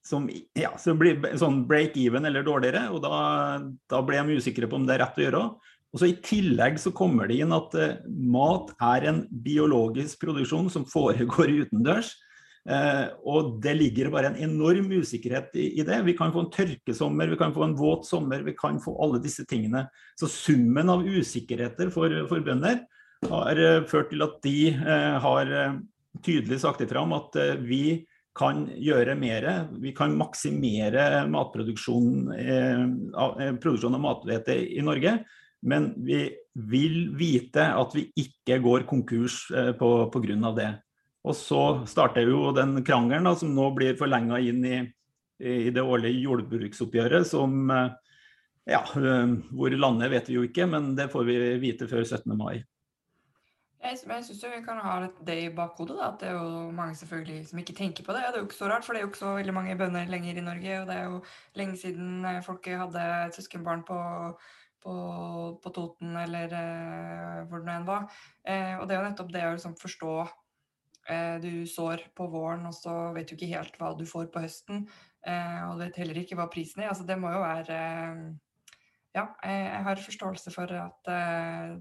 som, 0.05 0.27
ja, 0.57 0.71
som 0.81 0.99
blir 1.01 1.17
sånn 1.41 1.63
break-even 1.69 2.29
eller 2.29 2.45
dårligere. 2.45 2.85
Og 2.93 3.01
da, 3.05 3.17
da 3.89 4.03
blir 4.05 4.29
de 4.29 4.37
usikre 4.37 4.69
på 4.69 4.77
om 4.77 4.85
det 4.85 4.97
er 4.97 5.03
rett 5.05 5.17
å 5.17 5.25
gjøre. 5.25 5.43
Og 5.93 6.01
så 6.01 6.11
I 6.11 6.19
tillegg 6.21 6.77
så 6.81 6.93
kommer 6.93 7.29
det 7.29 7.41
inn 7.41 7.53
at 7.55 7.73
mat 8.05 8.73
er 8.77 9.09
en 9.09 9.23
biologisk 9.45 10.21
produksjon 10.21 10.69
som 10.73 10.85
foregår 10.89 11.53
utendørs. 11.63 12.13
Eh, 12.67 13.05
og 13.23 13.57
det 13.63 13.73
ligger 13.77 14.09
bare 14.11 14.31
en 14.31 14.41
enorm 14.49 14.89
usikkerhet 14.99 15.55
i, 15.55 15.69
i, 15.79 15.85
det. 15.87 16.01
Vi 16.07 16.17
kan 16.17 16.33
få 16.35 16.43
en 16.43 16.51
tørkesommer, 16.53 17.31
vi 17.31 17.39
kan 17.39 17.55
få 17.55 17.63
en 17.67 17.77
våt 17.79 18.07
sommer, 18.09 18.43
vi 18.43 18.55
kan 18.57 18.81
få 18.83 18.95
alle 19.03 19.21
disse 19.23 19.45
tingene. 19.47 19.85
Så 20.19 20.29
summen 20.31 20.91
av 20.91 21.05
usikkerheter 21.07 21.93
for, 21.93 22.13
for 22.29 22.43
bønder 22.43 22.83
har 23.31 23.63
uh, 23.63 23.87
ført 23.89 24.11
til 24.11 24.21
at 24.21 24.35
de 24.43 24.59
uh, 24.75 25.15
har 25.23 25.49
tydelig 26.25 26.59
sagt 26.61 26.83
ifra 26.83 27.01
om 27.05 27.15
at 27.17 27.35
vi 27.65 28.05
kan 28.37 28.67
gjøre 28.77 29.15
mer. 29.17 29.47
Vi 29.81 29.95
kan 29.97 30.13
maksimere 30.17 31.25
matproduksjonen, 31.29 32.29
av, 33.17 33.39
produksjonen 33.61 33.97
av 33.97 34.03
mathvete 34.03 34.55
i 34.77 34.83
Norge. 34.85 35.15
Men 35.65 35.91
vi 36.05 36.27
vil 36.69 36.97
vite 37.17 37.63
at 37.77 37.95
vi 37.95 38.07
ikke 38.17 38.59
går 38.63 38.85
konkurs 38.89 39.45
eh, 39.51 39.73
pga. 39.77 40.51
det. 40.57 40.69
Og 41.27 41.35
så 41.35 41.61
starter 41.89 42.29
jo 42.29 42.53
den 42.55 42.79
krangelen 42.87 43.27
da, 43.27 43.35
som 43.35 43.51
nå 43.55 43.69
blir 43.75 43.97
forlenga 43.99 44.39
inn 44.39 44.63
i, 44.63 44.77
i, 45.43 45.69
det 45.75 45.83
årlige 45.83 46.23
jordbruksoppgjøret, 46.23 47.27
som 47.27 47.67
eh, 47.73 47.89
ja, 48.71 48.81
eh, 48.95 49.35
hvor 49.51 49.75
landet 49.75 50.13
vet 50.13 50.31
vi 50.31 50.39
jo 50.39 50.47
ikke, 50.47 50.69
men 50.71 50.93
det 50.97 51.09
får 51.11 51.27
vi 51.27 51.37
vite 51.63 51.89
før 51.91 52.05
17. 52.05 52.31
mai. 52.39 52.63
Jeg, 53.77 53.99
jeg 54.09 54.23
syns 54.25 54.45
vi 54.49 54.63
kan 54.65 54.79
ha 54.81 54.95
det 55.27 55.35
i 55.37 55.49
bakhodet, 55.53 55.95
da, 55.99 56.07
at 56.09 56.23
det 56.23 56.31
er 56.31 56.39
jo 56.39 56.71
mange 56.75 56.97
selvfølgelig 56.97 57.43
som 57.51 57.59
ikke 57.61 57.75
tenker 57.77 58.07
på 58.07 58.15
det. 58.15 58.23
Det 58.25 58.39
er 58.39 58.41
jo 58.41 58.47
ikke 58.47 58.57
så 58.57 58.69
rart, 58.71 58.87
for 58.87 58.95
det 58.95 59.01
er 59.01 59.05
jo 59.05 59.11
ikke 59.11 59.21
så 59.21 59.35
veldig 59.37 59.53
mange 59.53 59.75
bønder 59.77 60.09
lenger 60.09 60.39
i 60.39 60.45
Norge. 60.47 60.79
Og 60.81 60.87
det 60.89 60.95
er 60.95 61.11
jo 61.11 61.19
lenge 61.59 61.77
siden 61.83 62.25
folket 62.45 62.47
folk 62.47 62.71
hadde 62.81 63.35
søskenbarn 63.37 63.85
på, 63.87 63.99
på, 64.83 64.95
på 65.63 65.73
Toten 65.75 66.17
eller 66.23 66.57
eh, 66.57 67.45
hvor 67.47 67.61
det 67.61 67.69
nå 67.69 67.77
enn 67.77 67.87
var. 67.87 68.09
Eh, 68.47 68.73
og 68.79 68.87
det 68.87 68.97
er 68.97 69.01
jo 69.01 69.07
nettopp 69.11 69.31
det 69.35 69.45
å 69.45 69.53
liksom 69.55 69.77
forstå 69.79 70.13
eh, 70.25 70.35
Du 71.41 71.51
sår 71.71 72.01
på 72.17 72.25
våren, 72.27 72.65
og 72.67 72.73
så 72.75 72.91
vet 73.15 73.29
du 73.29 73.37
ikke 73.37 73.47
helt 73.53 73.77
hva 73.79 73.93
du 73.95 74.01
får 74.09 74.25
på 74.33 74.41
høsten. 74.43 74.81
Eh, 75.27 75.61
og 75.67 75.77
du 75.77 75.85
vet 75.85 76.01
heller 76.01 76.19
ikke 76.21 76.37
hva 76.39 76.47
prisen 76.51 76.83
er. 76.83 76.91
Altså, 76.91 77.05
det 77.07 77.17
må 77.19 77.31
jo 77.33 77.43
være 77.43 77.77
eh, 77.77 78.19
ja, 79.17 79.23
jeg 79.41 79.83
har 79.87 80.03
forståelse 80.03 80.51
for 80.53 80.71
at 80.77 81.07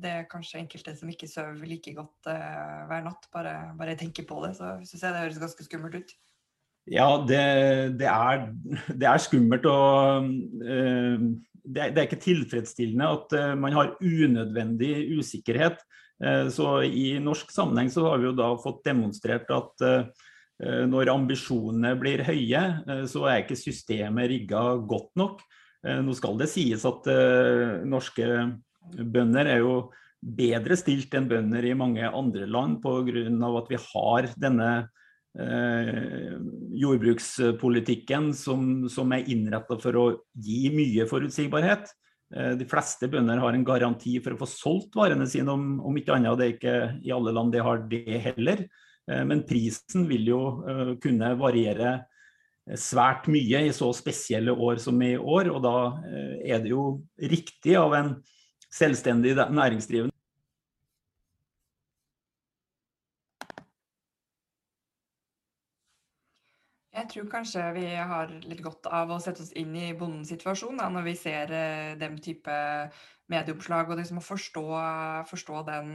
det 0.00 0.08
er 0.08 0.28
kanskje 0.30 0.62
enkelte 0.62 0.94
som 0.96 1.10
ikke 1.12 1.28
sover 1.28 1.68
like 1.68 1.92
godt 1.92 2.30
hver 2.30 3.02
natt. 3.04 3.26
Bare, 3.34 3.74
bare 3.76 3.92
jeg 3.92 4.06
tenker 4.06 4.24
på 4.24 4.38
det, 4.46 4.54
så 4.56 4.70
syns 4.80 5.02
jeg 5.04 5.12
det 5.12 5.20
høres 5.20 5.42
ganske 5.42 5.66
skummelt 5.66 5.98
ut. 6.00 6.14
Ja, 6.88 7.10
det, 7.28 7.42
det, 8.00 8.08
er, 8.08 8.46
det 8.88 9.10
er, 9.10 9.20
skummelt 9.20 9.68
og 9.68 10.30
uh, 10.30 11.26
det, 11.60 11.76
det, 11.76 11.98
er, 11.98 12.06
ikke 12.06 12.22
tilfredsstillende 12.24 13.10
at 13.18 13.36
man 13.60 13.76
har 13.76 13.92
unødvendig 14.00 15.18
usikkerhet. 15.18 15.84
Så 16.48 16.78
i 16.86 17.18
norsk 17.20 17.50
sammenheng 17.52 17.90
så 17.92 18.06
har 18.06 18.22
vi 18.22 18.30
jo 18.30 18.36
da 18.38 18.46
fått 18.56 18.78
demonstrert 18.88 19.50
at 19.52 19.82
når 20.88 21.10
ambisjonene 21.12 21.90
blir 22.00 22.22
høye, 22.24 22.62
så 23.04 23.26
er 23.28 23.42
ikke 23.42 23.58
systemet 23.60 24.30
rigga 24.30 24.62
godt 24.88 25.10
nok. 25.20 25.42
Eh, 25.86 26.00
nå 26.02 26.14
skal 26.16 26.38
det 26.40 26.48
sies 26.50 26.84
at 26.88 27.06
norske 27.86 28.26
bønder 28.96 29.46
er 29.52 29.58
jo 29.62 29.92
bedre 30.26 30.76
stilt 30.78 31.14
enn 31.14 31.28
bønder 31.30 31.64
i 31.66 31.74
mange 31.78 32.08
andre 32.08 32.46
land 32.48 32.82
pga. 32.82 33.58
at 33.60 33.68
vi 33.70 33.76
har 33.92 34.22
denne 34.36 34.88
jordbrukspolitikken 35.36 38.32
som, 38.32 38.88
som 38.88 39.12
er 39.12 39.28
innretta 39.28 39.76
for 39.82 39.96
å 40.00 40.24
gi 40.32 40.70
mye 40.72 41.04
forutsigbarhet. 41.10 41.92
Uh, 42.34 42.54
de 42.58 42.66
fleste 42.68 43.10
bønder 43.12 43.42
har 43.42 43.54
en 43.54 43.66
garanti 43.66 44.16
for 44.24 44.34
å 44.34 44.40
få 44.40 44.50
solgt 44.50 44.98
varene 44.98 45.28
sine, 45.30 45.52
om, 45.52 45.78
om 45.86 46.00
ikke 46.00 46.16
annet. 46.16 46.38
Det 46.40 46.48
er 46.48 46.56
ikke 46.56 46.76
i 47.06 47.14
alle 47.14 47.36
land 47.36 47.54
de 47.54 47.64
har 47.66 47.86
det 47.92 48.20
heller. 48.30 48.66
Men 49.06 49.44
prisen 49.46 50.02
vil 50.08 50.24
jo 50.26 50.38
kunne 50.98 51.28
variere 51.38 51.92
svært 52.74 53.28
mye 53.30 53.60
i 53.68 53.74
så 53.74 53.92
spesielle 53.94 54.50
år 54.52 54.80
som 54.82 54.98
i 55.02 55.14
år. 55.16 55.50
Og 55.54 55.62
da 55.64 55.76
eh, 56.08 56.54
er 56.54 56.62
det 56.64 56.72
jo 56.72 56.86
riktig 57.20 57.76
av 57.78 57.94
en 57.94 58.12
selvstendig 58.72 59.36
næringsdrivende 59.36 60.14
Jeg 67.06 67.12
tror 67.12 67.26
kanskje 67.30 67.64
vi 67.76 67.84
har 67.94 68.30
litt 68.50 68.60
godt 68.64 68.88
av 68.90 69.12
å 69.14 69.20
sette 69.22 69.44
oss 69.44 69.52
inn 69.54 69.76
i 69.78 69.92
bondens 69.94 70.32
situasjon 70.32 70.80
da, 70.80 70.88
når 70.90 71.04
vi 71.06 71.12
ser 71.14 71.52
eh, 71.54 71.92
den 72.00 72.16
type 72.18 72.56
medieoppslag, 73.30 73.92
og 73.92 74.00
liksom 74.00 74.18
å 74.18 74.24
forstå, 74.26 74.64
forstå 75.30 75.60
den 75.68 75.92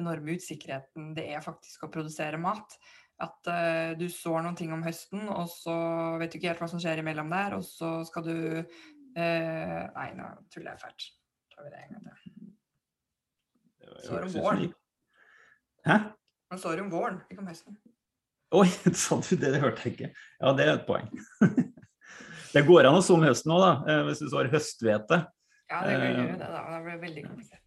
enorme 0.00 0.34
usikkerheten 0.34 1.12
det 1.14 1.28
er 1.36 1.44
faktisk 1.44 1.86
å 1.86 1.90
produsere 1.94 2.40
mat. 2.42 2.74
At 3.22 3.46
uh, 3.52 3.92
du 4.00 4.08
sår 4.10 4.42
noen 4.42 4.58
ting 4.58 4.72
om 4.74 4.82
høsten, 4.82 5.28
og 5.28 5.46
så 5.52 5.76
vet 6.18 6.32
du 6.32 6.38
ikke 6.40 6.50
helt 6.50 6.64
hva 6.64 6.70
som 6.72 6.82
skjer 6.82 7.02
imellom 7.02 7.30
der, 7.30 7.54
og 7.58 7.62
så 7.66 8.00
skal 8.08 8.26
du 8.26 8.34
uh, 8.58 9.14
Nei, 9.20 10.08
nå 10.16 10.32
tuller 10.50 10.72
jeg 10.72 10.82
fælt. 10.82 11.08
tar 11.54 11.68
vi 11.68 11.74
det 11.76 11.84
en 11.84 11.94
gang 11.94 12.10
til. 12.24 12.50
Sår 14.08 14.26
om 14.26 14.34
våren. 14.40 14.66
Hæ? 15.86 16.00
Man 16.50 16.64
sår 16.64 16.82
om 16.86 16.90
våren, 16.90 17.22
ikke 17.30 17.44
om 17.44 17.52
høsten. 17.52 17.78
Oi, 18.50 18.66
sa 18.94 19.20
du 19.22 19.36
det? 19.36 19.52
Det 19.54 19.62
hørte 19.62 19.86
jeg 19.86 19.94
ikke. 19.94 20.10
Ja, 20.40 20.52
det 20.58 20.66
er 20.66 20.74
et 20.74 20.86
poeng. 20.88 21.06
det 22.54 22.66
går 22.66 22.88
an 22.88 22.98
å 22.98 23.02
om 23.14 23.26
høsten 23.26 23.54
òg, 23.54 23.62
da, 23.62 23.72
eh, 23.86 24.04
hvis 24.08 24.22
du 24.26 24.34
har 24.34 24.50
høsthvete. 24.50 25.22
Ja, 25.70 25.82
det 25.86 25.96
gjør 25.96 26.16
jo 26.18 26.30
det, 26.34 26.46
da. 26.50 26.62
Det 26.66 26.80
blir 26.86 27.02
veldig 27.04 27.22
komplisert. 27.28 27.66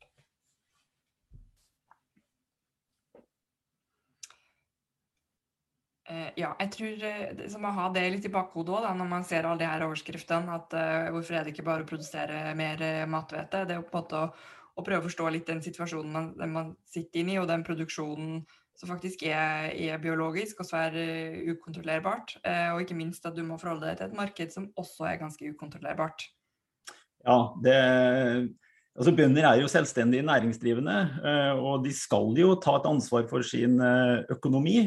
Eh, 6.11 6.33
ja, 6.35 6.49
jeg 6.59 6.71
tror 6.73 7.05
eh, 7.07 7.45
så 7.47 7.61
må 7.63 7.71
ha 7.77 7.85
det 7.95 8.03
litt 8.17 8.27
i 8.27 8.33
bakhodet 8.33 8.75
òg, 8.81 8.89
når 8.99 9.07
man 9.13 9.23
ser 9.27 9.47
alle 9.47 9.63
de 9.63 9.69
her 9.69 9.85
overskriftene. 9.85 10.57
at 10.59 10.75
uh, 10.75 11.13
Hvorfor 11.15 11.37
er 11.39 11.47
det 11.47 11.53
ikke 11.53 11.65
bare 11.69 11.85
å 11.85 11.87
produsere 11.87 12.49
mer 12.59 12.83
mathvete? 13.07 13.63
Det 13.69 13.77
er 13.77 13.79
jo 13.79 13.87
på 13.87 13.95
en 13.95 14.01
måte 14.01 14.19
å, 14.19 14.27
å, 14.75 14.83
prøve 14.83 14.99
å 14.99 15.07
forstå 15.07 15.31
litt 15.31 15.47
den 15.47 15.63
situasjonen 15.63 16.11
man, 16.11 16.29
man 16.51 16.75
sitter 16.91 17.23
inne 17.23 17.37
i, 17.37 17.39
og 17.39 17.47
den 17.47 17.63
produksjonen 17.63 18.43
som 18.79 18.89
faktisk 18.89 19.25
er, 19.27 19.71
er 19.73 20.01
biologisk 20.01 20.63
og 20.63 20.69
svært 20.69 20.97
uh, 20.97 21.53
ukontrollerbart. 21.53 22.37
Uh, 22.41 22.73
og 22.75 22.83
ikke 22.83 22.97
minst 22.97 23.25
at 23.29 23.37
du 23.37 23.43
må 23.45 23.59
forholde 23.61 23.87
deg 23.89 23.99
til 23.99 24.09
et 24.09 24.17
marked 24.17 24.55
som 24.55 24.71
også 24.79 25.07
er 25.11 25.21
ganske 25.21 25.53
ukontrollerbart. 25.53 26.27
Ja, 27.23 27.39
det 27.63 27.79
Altså 28.93 29.09
Bønder 29.17 29.47
er 29.49 29.57
jo 29.57 29.65
selvstendige 29.65 30.21
næringsdrivende, 30.21 30.95
og 31.57 31.81
de 31.81 31.89
skal 31.97 32.27
jo 32.37 32.51
ta 32.61 32.75
et 32.77 32.85
ansvar 32.85 33.23
for 33.25 33.41
sin 33.41 33.81
økonomi 34.29 34.83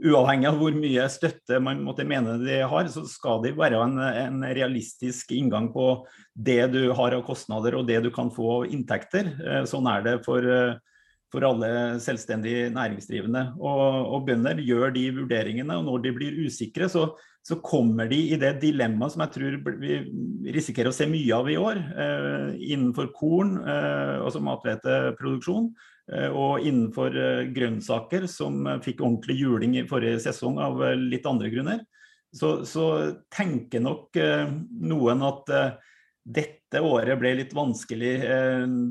uavhengig 0.00 0.48
av 0.48 0.58
hvor 0.58 0.74
mye 0.76 1.04
støtte 1.12 1.58
man 1.62 1.82
måtte 1.84 2.06
mene 2.08 2.38
de 2.42 2.60
har, 2.68 2.88
så 2.90 3.04
skal 3.08 3.42
det 3.44 3.54
være 3.58 3.80
en, 3.84 3.98
en, 3.98 4.44
realistisk 4.56 5.34
inngang 5.36 5.70
på 5.74 6.06
det 6.34 6.72
du 6.72 6.80
har 6.96 7.16
av 7.16 7.24
kostnader 7.26 7.76
og 7.78 7.86
det 7.90 8.00
du 8.04 8.10
kan 8.14 8.32
få 8.32 8.48
av 8.56 8.72
inntekter. 8.72 9.30
Eh, 9.38 9.62
sånn 9.68 9.88
er 9.90 10.06
det 10.06 10.16
for, 10.26 10.42
eh, 10.42 10.74
for 11.32 11.46
alle 11.48 11.98
selvstendig 12.04 12.68
næringsdrivende. 12.74 13.46
Og, 13.58 13.82
og, 14.14 14.26
bønder 14.28 14.60
gjør 14.60 14.92
de 14.94 15.06
vurderingene, 15.16 15.78
og 15.78 15.86
når 15.88 16.02
de 16.04 16.12
blir 16.16 16.40
usikre, 16.44 16.90
så, 16.92 17.06
så 17.42 17.56
kommer 17.64 18.10
de 18.10 18.18
i 18.34 18.38
det 18.40 18.58
dilemmaet 18.62 19.14
som 19.14 19.24
jeg 19.24 19.34
tror 19.38 19.56
vi 19.80 20.02
risikerer 20.52 20.92
å 20.92 20.96
se 20.96 21.08
mye 21.08 21.38
av 21.38 21.48
i 21.48 21.56
år, 21.60 21.80
eh, 22.04 22.52
innenfor 22.74 23.08
korn, 23.16 23.56
eh, 23.64 24.20
altså 24.20 24.44
mathveteproduksjon 24.44 25.72
Eh, 26.10 26.28
og 26.34 26.64
innenfor 26.66 27.14
eh, 27.14 27.48
grønnsaker, 27.54 28.26
som 28.30 28.66
eh, 28.66 28.80
fikk 28.82 29.02
ordentlig 29.04 29.38
juling 29.38 29.78
i 29.78 29.86
forrige 29.88 30.20
sesong 30.24 30.58
av 30.62 30.82
litt 30.98 31.26
andre 31.28 31.50
grunner, 31.52 31.82
så, 32.32 32.62
så 32.64 32.86
tenker 33.32 33.82
nok 33.84 34.16
noen 34.80 35.24
at 35.26 35.50
dette 36.24 36.80
året 36.80 37.18
ble 37.20 37.34
litt 37.42 37.50
vanskelig. 37.52 38.12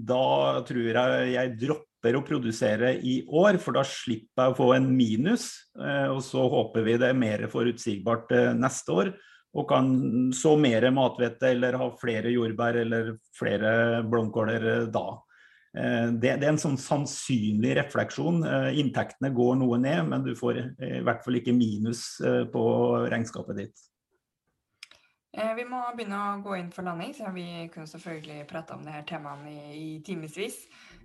Da 0.05 0.25
tror 0.67 0.89
jeg 0.91 1.31
jeg 1.31 1.55
dropper 1.63 1.90
å 2.17 2.23
produsere 2.25 2.95
i 3.05 3.19
år, 3.27 3.59
for 3.61 3.77
da 3.77 3.83
slipper 3.85 4.47
jeg 4.47 4.53
å 4.53 4.57
få 4.57 4.71
en 4.73 4.87
minus. 4.97 5.51
Og 6.09 6.21
så 6.25 6.41
håper 6.49 6.87
vi 6.87 6.95
det 6.97 7.11
er 7.11 7.19
mer 7.19 7.43
forutsigbart 7.51 8.33
neste 8.57 8.95
år 8.95 9.11
og 9.51 9.67
kan 9.67 9.89
så 10.35 10.53
mer 10.59 10.85
mathvete 10.95 11.51
eller 11.51 11.75
ha 11.79 11.89
flere 11.99 12.31
jordbær 12.31 12.79
eller 12.85 13.11
flere 13.35 13.73
blomkåler 14.07 14.87
da. 14.91 15.05
Eh, 15.77 16.07
det, 16.11 16.37
det, 16.39 16.47
er 16.47 16.53
en 16.53 16.61
sånn 16.61 16.79
sannsynlig 16.79 17.75
refleksjon. 17.81 18.41
Eh, 18.47 18.69
inntektene 18.81 19.33
går 19.35 19.57
noe 19.59 19.79
ned, 19.81 20.05
men 20.11 20.23
du 20.25 20.33
får 20.39 20.61
i 20.63 20.99
hvert 21.03 21.23
fall 21.25 21.39
ikke 21.39 21.55
minus 21.55 22.05
eh, 22.23 22.43
på 22.51 22.63
regnskapet 23.11 23.59
ditt. 23.59 23.87
Vi 25.31 25.63
må 25.63 25.79
begynne 25.95 26.17
å 26.19 26.39
gå 26.43 26.57
inn 26.59 26.71
for 26.75 26.83
landing, 26.83 27.13
så 27.15 27.29
vi 27.31 27.45
kunne 27.71 27.87
selvfølgelig 27.87 28.47
prate 28.49 28.75
om 28.75 28.81
det 28.83 28.97
her 28.97 29.05
temaet 29.07 29.45
i, 29.47 29.61
i 29.79 29.85
timevis. 30.03 30.57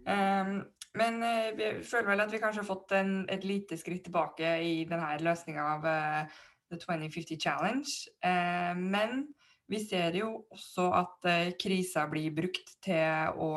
Um, 0.02 0.64
men 0.98 1.20
vi 1.54 1.68
føler 1.86 2.08
vel 2.10 2.24
at 2.24 2.32
vi 2.32 2.40
kanskje 2.42 2.64
har 2.64 2.66
fått 2.66 2.94
en, 2.98 3.12
et 3.30 3.46
lite 3.46 3.78
skritt 3.78 4.02
tilbake 4.08 4.50
i 4.66 4.74
denne 4.88 5.12
løsninga 5.22 5.68
av 5.76 5.86
uh, 5.86 6.42
The 6.72 6.80
2050 6.82 7.38
Challenge. 7.38 7.94
Uh, 8.26 8.74
men 8.74 9.28
vi 9.66 9.80
ser 9.82 10.14
jo 10.14 10.28
også 10.54 10.86
at 10.94 11.26
eh, 11.26 11.52
krisa 11.58 12.04
blir 12.10 12.34
brukt 12.34 12.76
til 12.84 13.32
å, 13.42 13.48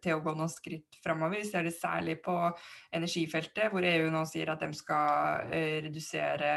til 0.00 0.16
å, 0.16 0.22
gå 0.24 0.32
noen 0.32 0.52
skritt 0.52 0.96
framover. 1.04 1.42
Vi 1.42 1.50
ser 1.50 1.66
det 1.66 1.74
særlig 1.76 2.18
på 2.24 2.36
energifeltet, 2.96 3.68
hvor 3.72 3.84
EU 3.84 4.08
nå 4.12 4.24
sier 4.28 4.54
at 4.54 4.64
de 4.64 4.70
skal 4.76 5.52
eh, 5.52 5.82
redusere 5.84 6.52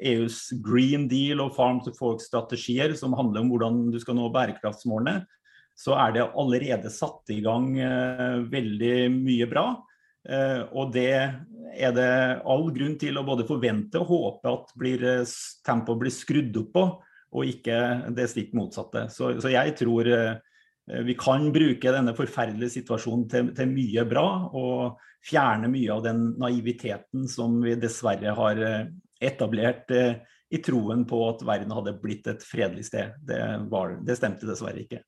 EUs 0.02 0.40
Green 0.66 1.06
Deal 1.10 1.44
og 1.44 1.54
Farm 1.58 1.84
to 1.86 1.94
Fork-strategier, 1.94 2.96
som 2.98 3.14
handler 3.18 3.44
om 3.44 3.52
hvordan 3.54 3.84
du 3.94 4.00
skal 4.02 4.18
nå 4.18 4.32
bærekraftsmålene, 4.34 5.22
så 5.78 5.94
er 6.02 6.16
det 6.16 6.26
allerede 6.34 6.90
satt 6.90 7.30
i 7.30 7.44
gang 7.46 7.70
veldig 8.50 8.96
mye 9.14 9.46
bra. 9.52 9.68
Og 10.74 10.90
det 10.96 11.12
er 11.14 11.94
det 11.94 12.10
all 12.42 12.66
grunn 12.74 12.98
til 12.98 13.20
å 13.20 13.26
både 13.28 13.46
forvente 13.46 14.02
og 14.02 14.10
håpe 14.10 14.56
at 14.56 14.74
blir, 14.82 15.06
tempoet 15.62 16.02
blir 16.02 16.16
skrudd 16.16 16.58
opp 16.64 16.74
på, 16.74 16.88
og 17.38 17.54
ikke 17.54 17.78
det 18.18 18.26
stikk 18.32 18.58
motsatte. 18.58 19.06
Så, 19.14 19.36
så 19.44 19.54
jeg 19.54 19.78
tror 19.78 20.10
vi 21.06 21.18
kan 21.20 21.50
bruke 21.52 21.92
denne 21.94 22.16
forferdelige 22.16 22.80
situasjonen 22.80 23.28
til, 23.30 23.52
til, 23.56 23.70
mye 23.70 24.06
bra, 24.08 24.28
og 24.56 24.98
fjerne 25.28 25.70
mye 25.72 25.92
av 25.94 26.06
den 26.06 26.24
naiviteten 26.40 27.28
som 27.32 27.60
vi 27.64 27.76
dessverre 27.80 28.34
har 28.38 28.62
etablert 29.20 29.92
i 29.92 30.60
troen 30.64 31.04
på 31.10 31.20
at 31.28 31.44
verden 31.44 31.74
hadde 31.76 31.98
blitt 32.00 32.30
et 32.32 32.44
fredelig 32.46 32.88
sted. 32.88 33.18
Det, 33.28 33.40
var, 33.72 33.98
det 34.08 34.16
stemte 34.20 34.48
dessverre 34.48 34.86
ikke. 34.86 35.02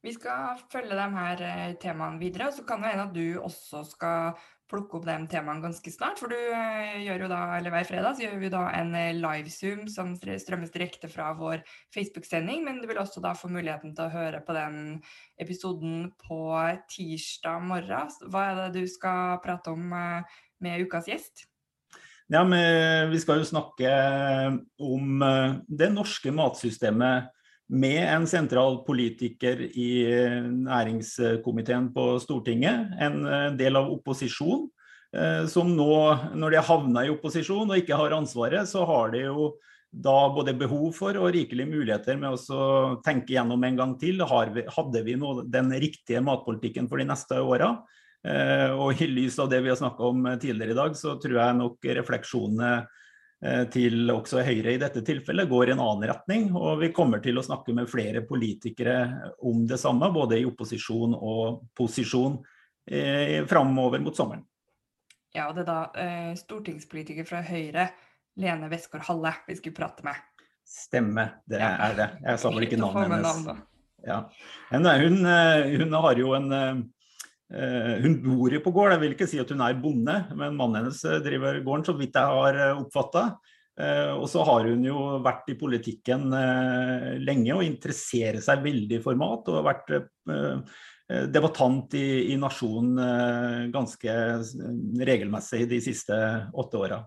Vi 0.00 0.14
skal 0.16 0.62
følge 0.72 0.96
de 0.96 1.08
her 1.12 1.42
temaene 1.82 2.20
videre, 2.22 2.48
så 2.56 2.64
kan 2.64 2.80
det 2.80 2.94
hende 2.94 3.08
at 3.10 3.16
du 3.16 3.42
også 3.42 3.82
skal 3.90 4.40
plukke 4.70 4.98
opp 4.98 5.06
de 5.08 5.16
temaene 5.30 5.64
ganske 5.64 5.92
snart. 5.92 6.20
For 6.22 6.30
du 6.30 6.36
gjør 6.38 7.24
jo 7.24 7.30
da, 7.30 7.40
eller 7.58 7.74
hver 7.74 7.88
fredag 7.88 8.16
så 8.16 8.24
gjør 8.24 8.38
vi 8.42 8.52
da 8.52 8.62
en 8.78 8.94
livezoom 9.18 9.84
som 9.90 10.14
strømmes 10.16 10.72
direkte 10.74 11.10
fra 11.10 11.32
vår 11.38 11.64
Facebook-sending. 11.94 12.62
Men 12.66 12.80
du 12.80 12.88
vil 12.90 13.02
også 13.02 13.22
da 13.24 13.34
få 13.38 13.50
muligheten 13.52 13.96
til 13.96 14.06
å 14.06 14.14
høre 14.14 14.42
på 14.46 14.56
den 14.56 15.00
episoden 15.40 16.10
på 16.22 16.40
tirsdag 16.92 17.66
morgen. 17.66 18.14
Hva 18.30 18.46
er 18.48 18.62
det 18.62 18.70
du 18.78 18.90
skal 18.90 19.40
prate 19.44 19.74
om 19.74 19.90
med 19.90 20.86
ukas 20.86 21.10
gjest? 21.10 21.46
Ja, 22.30 22.44
men 22.46 23.10
Vi 23.10 23.18
skal 23.18 23.40
jo 23.40 23.48
snakke 23.48 23.90
om 24.78 25.22
det 25.66 25.90
norske 25.90 26.30
matsystemet 26.30 27.32
med 27.70 28.02
en 28.02 28.26
sentral 28.26 28.80
politiker 28.86 29.62
i 29.62 29.90
næringskomiteen 30.50 31.88
på 31.94 32.06
Stortinget, 32.22 32.90
en 32.98 33.56
del 33.58 33.78
av 33.78 33.92
opposisjon, 33.94 34.66
som 35.50 35.70
nå, 35.74 35.94
når 36.38 36.50
de 36.50 36.58
har 36.58 36.66
havna 36.66 37.04
i 37.06 37.12
opposisjon 37.12 37.70
og 37.70 37.78
ikke 37.78 37.98
har 37.98 38.14
ansvaret, 38.14 38.68
så 38.70 38.84
har 38.86 39.14
de 39.14 39.24
jo 39.28 39.52
da 39.90 40.28
både 40.30 40.54
behov 40.54 40.92
for 40.94 41.16
og 41.18 41.32
rikelig 41.34 41.66
muligheter 41.66 42.18
med 42.18 42.38
å 42.54 42.98
tenke 43.02 43.34
gjennom 43.34 43.64
en 43.66 43.78
gang 43.78 43.96
til. 43.98 44.22
Hadde 44.22 45.02
vi 45.06 45.16
nå 45.18 45.40
den 45.50 45.72
riktige 45.82 46.22
matpolitikken 46.22 46.86
for 46.90 47.02
de 47.02 47.08
neste 47.10 47.40
åra? 47.42 47.72
Og 48.76 49.02
i 49.02 49.08
lys 49.10 49.38
av 49.42 49.50
det 49.50 49.62
vi 49.64 49.72
har 49.72 49.78
snakka 49.80 50.12
om 50.12 50.30
tidligere 50.38 50.76
i 50.76 50.78
dag, 50.78 50.94
så 50.94 51.16
tror 51.18 51.40
jeg 51.40 51.58
nok 51.58 51.90
refleksjonene 51.98 52.72
til 53.72 54.10
også 54.12 54.42
Høyre 54.44 54.74
i 54.74 54.80
dette 54.80 55.00
tilfellet 55.04 55.48
går 55.48 55.70
i 55.70 55.72
en 55.72 55.80
annen 55.80 56.08
retning. 56.10 56.50
Og 56.52 56.82
vi 56.82 56.90
kommer 56.92 57.22
til 57.24 57.40
å 57.40 57.44
snakke 57.44 57.72
med 57.76 57.88
flere 57.88 58.20
politikere 58.28 58.96
om 59.48 59.62
det 59.68 59.78
samme, 59.80 60.10
både 60.12 60.36
i 60.40 60.44
opposisjon 60.48 61.16
og 61.16 61.62
posisjon 61.76 62.36
eh, 62.90 63.40
framover 63.48 64.02
mot 64.04 64.16
sommeren. 64.16 64.44
Ja, 65.32 65.46
og 65.48 65.56
det 65.56 65.64
er 65.64 65.70
da 65.70 65.80
eh, 66.02 66.30
stortingspolitiker 66.36 67.24
fra 67.28 67.40
Høyre, 67.46 67.88
Lene 68.40 68.68
Westgård-Halle, 68.70 69.32
vi 69.48 69.56
skulle 69.58 69.78
prate 69.78 70.04
med. 70.06 70.20
Stemmer, 70.66 71.38
det 71.50 71.62
ja. 71.62 71.74
er 71.88 71.96
det. 71.98 72.08
Jeg 72.26 72.42
sa 72.42 72.52
vel 72.52 72.66
ikke 72.66 72.78
navnet 72.78 73.10
hennes. 73.10 73.66
Ja. 74.06 74.22
Hun, 74.70 75.18
hun, 75.24 75.96
har 76.04 76.20
jo 76.20 76.30
en 76.36 76.52
hun 77.50 78.12
bor 78.22 78.52
jo 78.54 78.60
på 78.62 78.72
gård, 78.74 78.92
jeg 78.94 79.02
vil 79.02 79.14
ikke 79.16 79.26
si 79.30 79.40
at 79.42 79.50
hun 79.50 79.62
er 79.64 79.78
bonde, 79.82 80.14
men 80.38 80.54
mannen 80.58 80.84
hennes 80.84 81.00
driver 81.24 81.58
gården, 81.64 81.86
så 81.88 81.94
vidt 81.98 82.14
jeg 82.14 82.36
har 82.36 82.58
oppfatta. 82.76 83.24
Og 84.20 84.26
så 84.30 84.44
har 84.46 84.68
hun 84.68 84.84
jo 84.84 85.00
vært 85.24 85.48
i 85.50 85.56
politikken 85.58 86.28
lenge 87.24 87.56
og 87.56 87.64
interesserer 87.64 88.38
seg 88.44 88.62
veldig 88.62 89.00
for 89.02 89.18
mat. 89.18 89.48
Og 89.48 89.58
har 89.58 89.66
vært 89.66 89.92
debattant 91.34 91.96
i, 91.98 92.34
i 92.34 92.36
Nasjonen 92.38 93.72
ganske 93.74 94.18
regelmessig 95.10 95.64
de 95.70 95.80
siste 95.82 96.20
åtte 96.54 96.84
åra. 96.84 97.00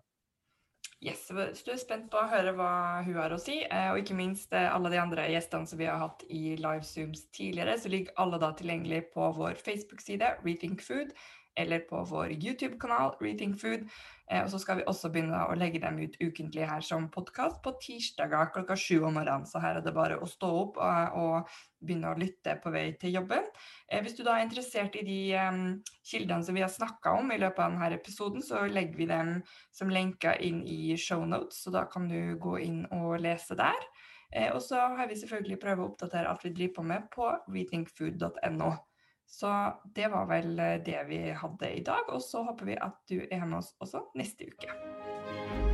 Yes, 1.04 1.26
du 1.28 1.72
er 1.74 1.80
spent 1.82 2.06
på 2.12 2.16
å 2.16 2.30
høre 2.32 2.54
hva 2.56 3.04
hun 3.04 3.18
har 3.20 3.34
å 3.36 3.40
si, 3.42 3.58
eh, 3.66 3.90
og 3.92 4.00
ikke 4.00 4.16
minst 4.16 4.54
eh, 4.56 4.70
alle 4.72 4.88
de 4.94 5.02
andre 5.02 5.26
gjestene 5.34 5.68
som 5.68 5.82
vi 5.82 5.90
har 5.90 6.00
hatt 6.00 6.24
i 6.32 6.54
livezooms 6.56 7.26
tidligere, 7.36 7.76
så 7.76 7.92
ligger 7.92 8.16
alle 8.24 8.40
da 8.40 8.54
tilgjengelig 8.56 9.02
på 9.12 9.28
vår 9.36 9.60
Facebook-side 9.60 10.30
Rethink 10.46 10.86
Food 10.86 11.12
eller 11.56 11.80
på 11.90 12.04
vår 12.10 12.32
YouTube-kanal 12.32 13.16
Rethink 13.22 13.60
Food. 13.62 13.86
Eh, 14.32 14.44
og 14.44 14.50
så 14.52 14.60
skal 14.62 14.80
vi 14.80 14.86
også 14.90 15.12
begynne 15.14 15.44
å 15.46 15.56
legge 15.60 15.82
dem 15.84 16.00
ut 16.02 16.16
ukentlig 16.22 16.68
her 16.70 16.86
som 16.86 17.10
podkast 17.14 17.60
på 17.64 17.76
tirsdager 17.84 18.52
klokka 18.56 18.78
sju 18.80 19.04
om 19.04 19.18
morgenen. 19.18 19.46
Så 19.50 19.62
her 19.64 19.80
er 19.80 19.86
det 19.86 19.96
bare 19.96 20.18
å 20.18 20.30
stå 20.30 20.50
opp 20.64 20.80
og, 20.82 21.18
og 21.20 21.54
begynne 21.84 22.14
å 22.14 22.20
lytte 22.20 22.56
på 22.64 22.72
vei 22.74 22.86
til 23.00 23.18
jobben. 23.20 23.50
Eh, 23.88 24.02
hvis 24.04 24.18
du 24.18 24.24
da 24.26 24.38
er 24.38 24.48
interessert 24.48 24.96
i 25.00 25.06
de 25.08 25.20
um, 25.38 25.66
kildene 26.08 26.46
som 26.46 26.58
vi 26.58 26.64
har 26.66 26.72
snakka 26.72 27.18
om 27.20 27.34
i 27.34 27.42
løpet 27.42 27.66
av 27.66 27.76
denne 27.76 27.92
episoden, 28.00 28.46
så 28.46 28.64
legger 28.70 28.98
vi 29.00 29.10
dem 29.12 29.36
som 29.76 29.92
lenker 29.92 30.42
inn 30.42 30.64
i 30.66 30.96
shownotes, 30.98 31.66
så 31.66 31.74
da 31.76 31.86
kan 31.92 32.10
du 32.10 32.38
gå 32.42 32.58
inn 32.64 32.84
og 32.96 33.20
lese 33.22 33.60
der. 33.60 33.88
Eh, 34.34 34.50
og 34.56 34.62
så 34.66 34.80
har 34.98 35.10
vi 35.10 35.20
selvfølgelig 35.20 35.60
prøvd 35.62 35.84
å 35.84 35.92
oppdatere 35.92 36.32
alt 36.32 36.48
vi 36.48 36.56
driver 36.56 36.80
på 36.80 36.88
med 36.90 37.08
på 37.14 37.30
rethinkfood.no. 37.54 38.72
Så 39.34 39.74
det 39.96 40.08
var 40.08 40.28
vel 40.30 40.60
eh, 40.60 40.80
det 40.86 41.00
vi 41.10 41.18
hadde 41.34 41.72
i 41.74 41.84
dag. 41.84 42.10
Og 42.14 42.22
så 42.22 42.44
håper 42.46 42.70
vi 42.70 42.78
at 42.78 43.00
du 43.10 43.18
er 43.32 43.46
med 43.46 43.64
oss 43.64 43.74
også 43.82 44.06
neste 44.20 44.46
uke. 44.46 45.73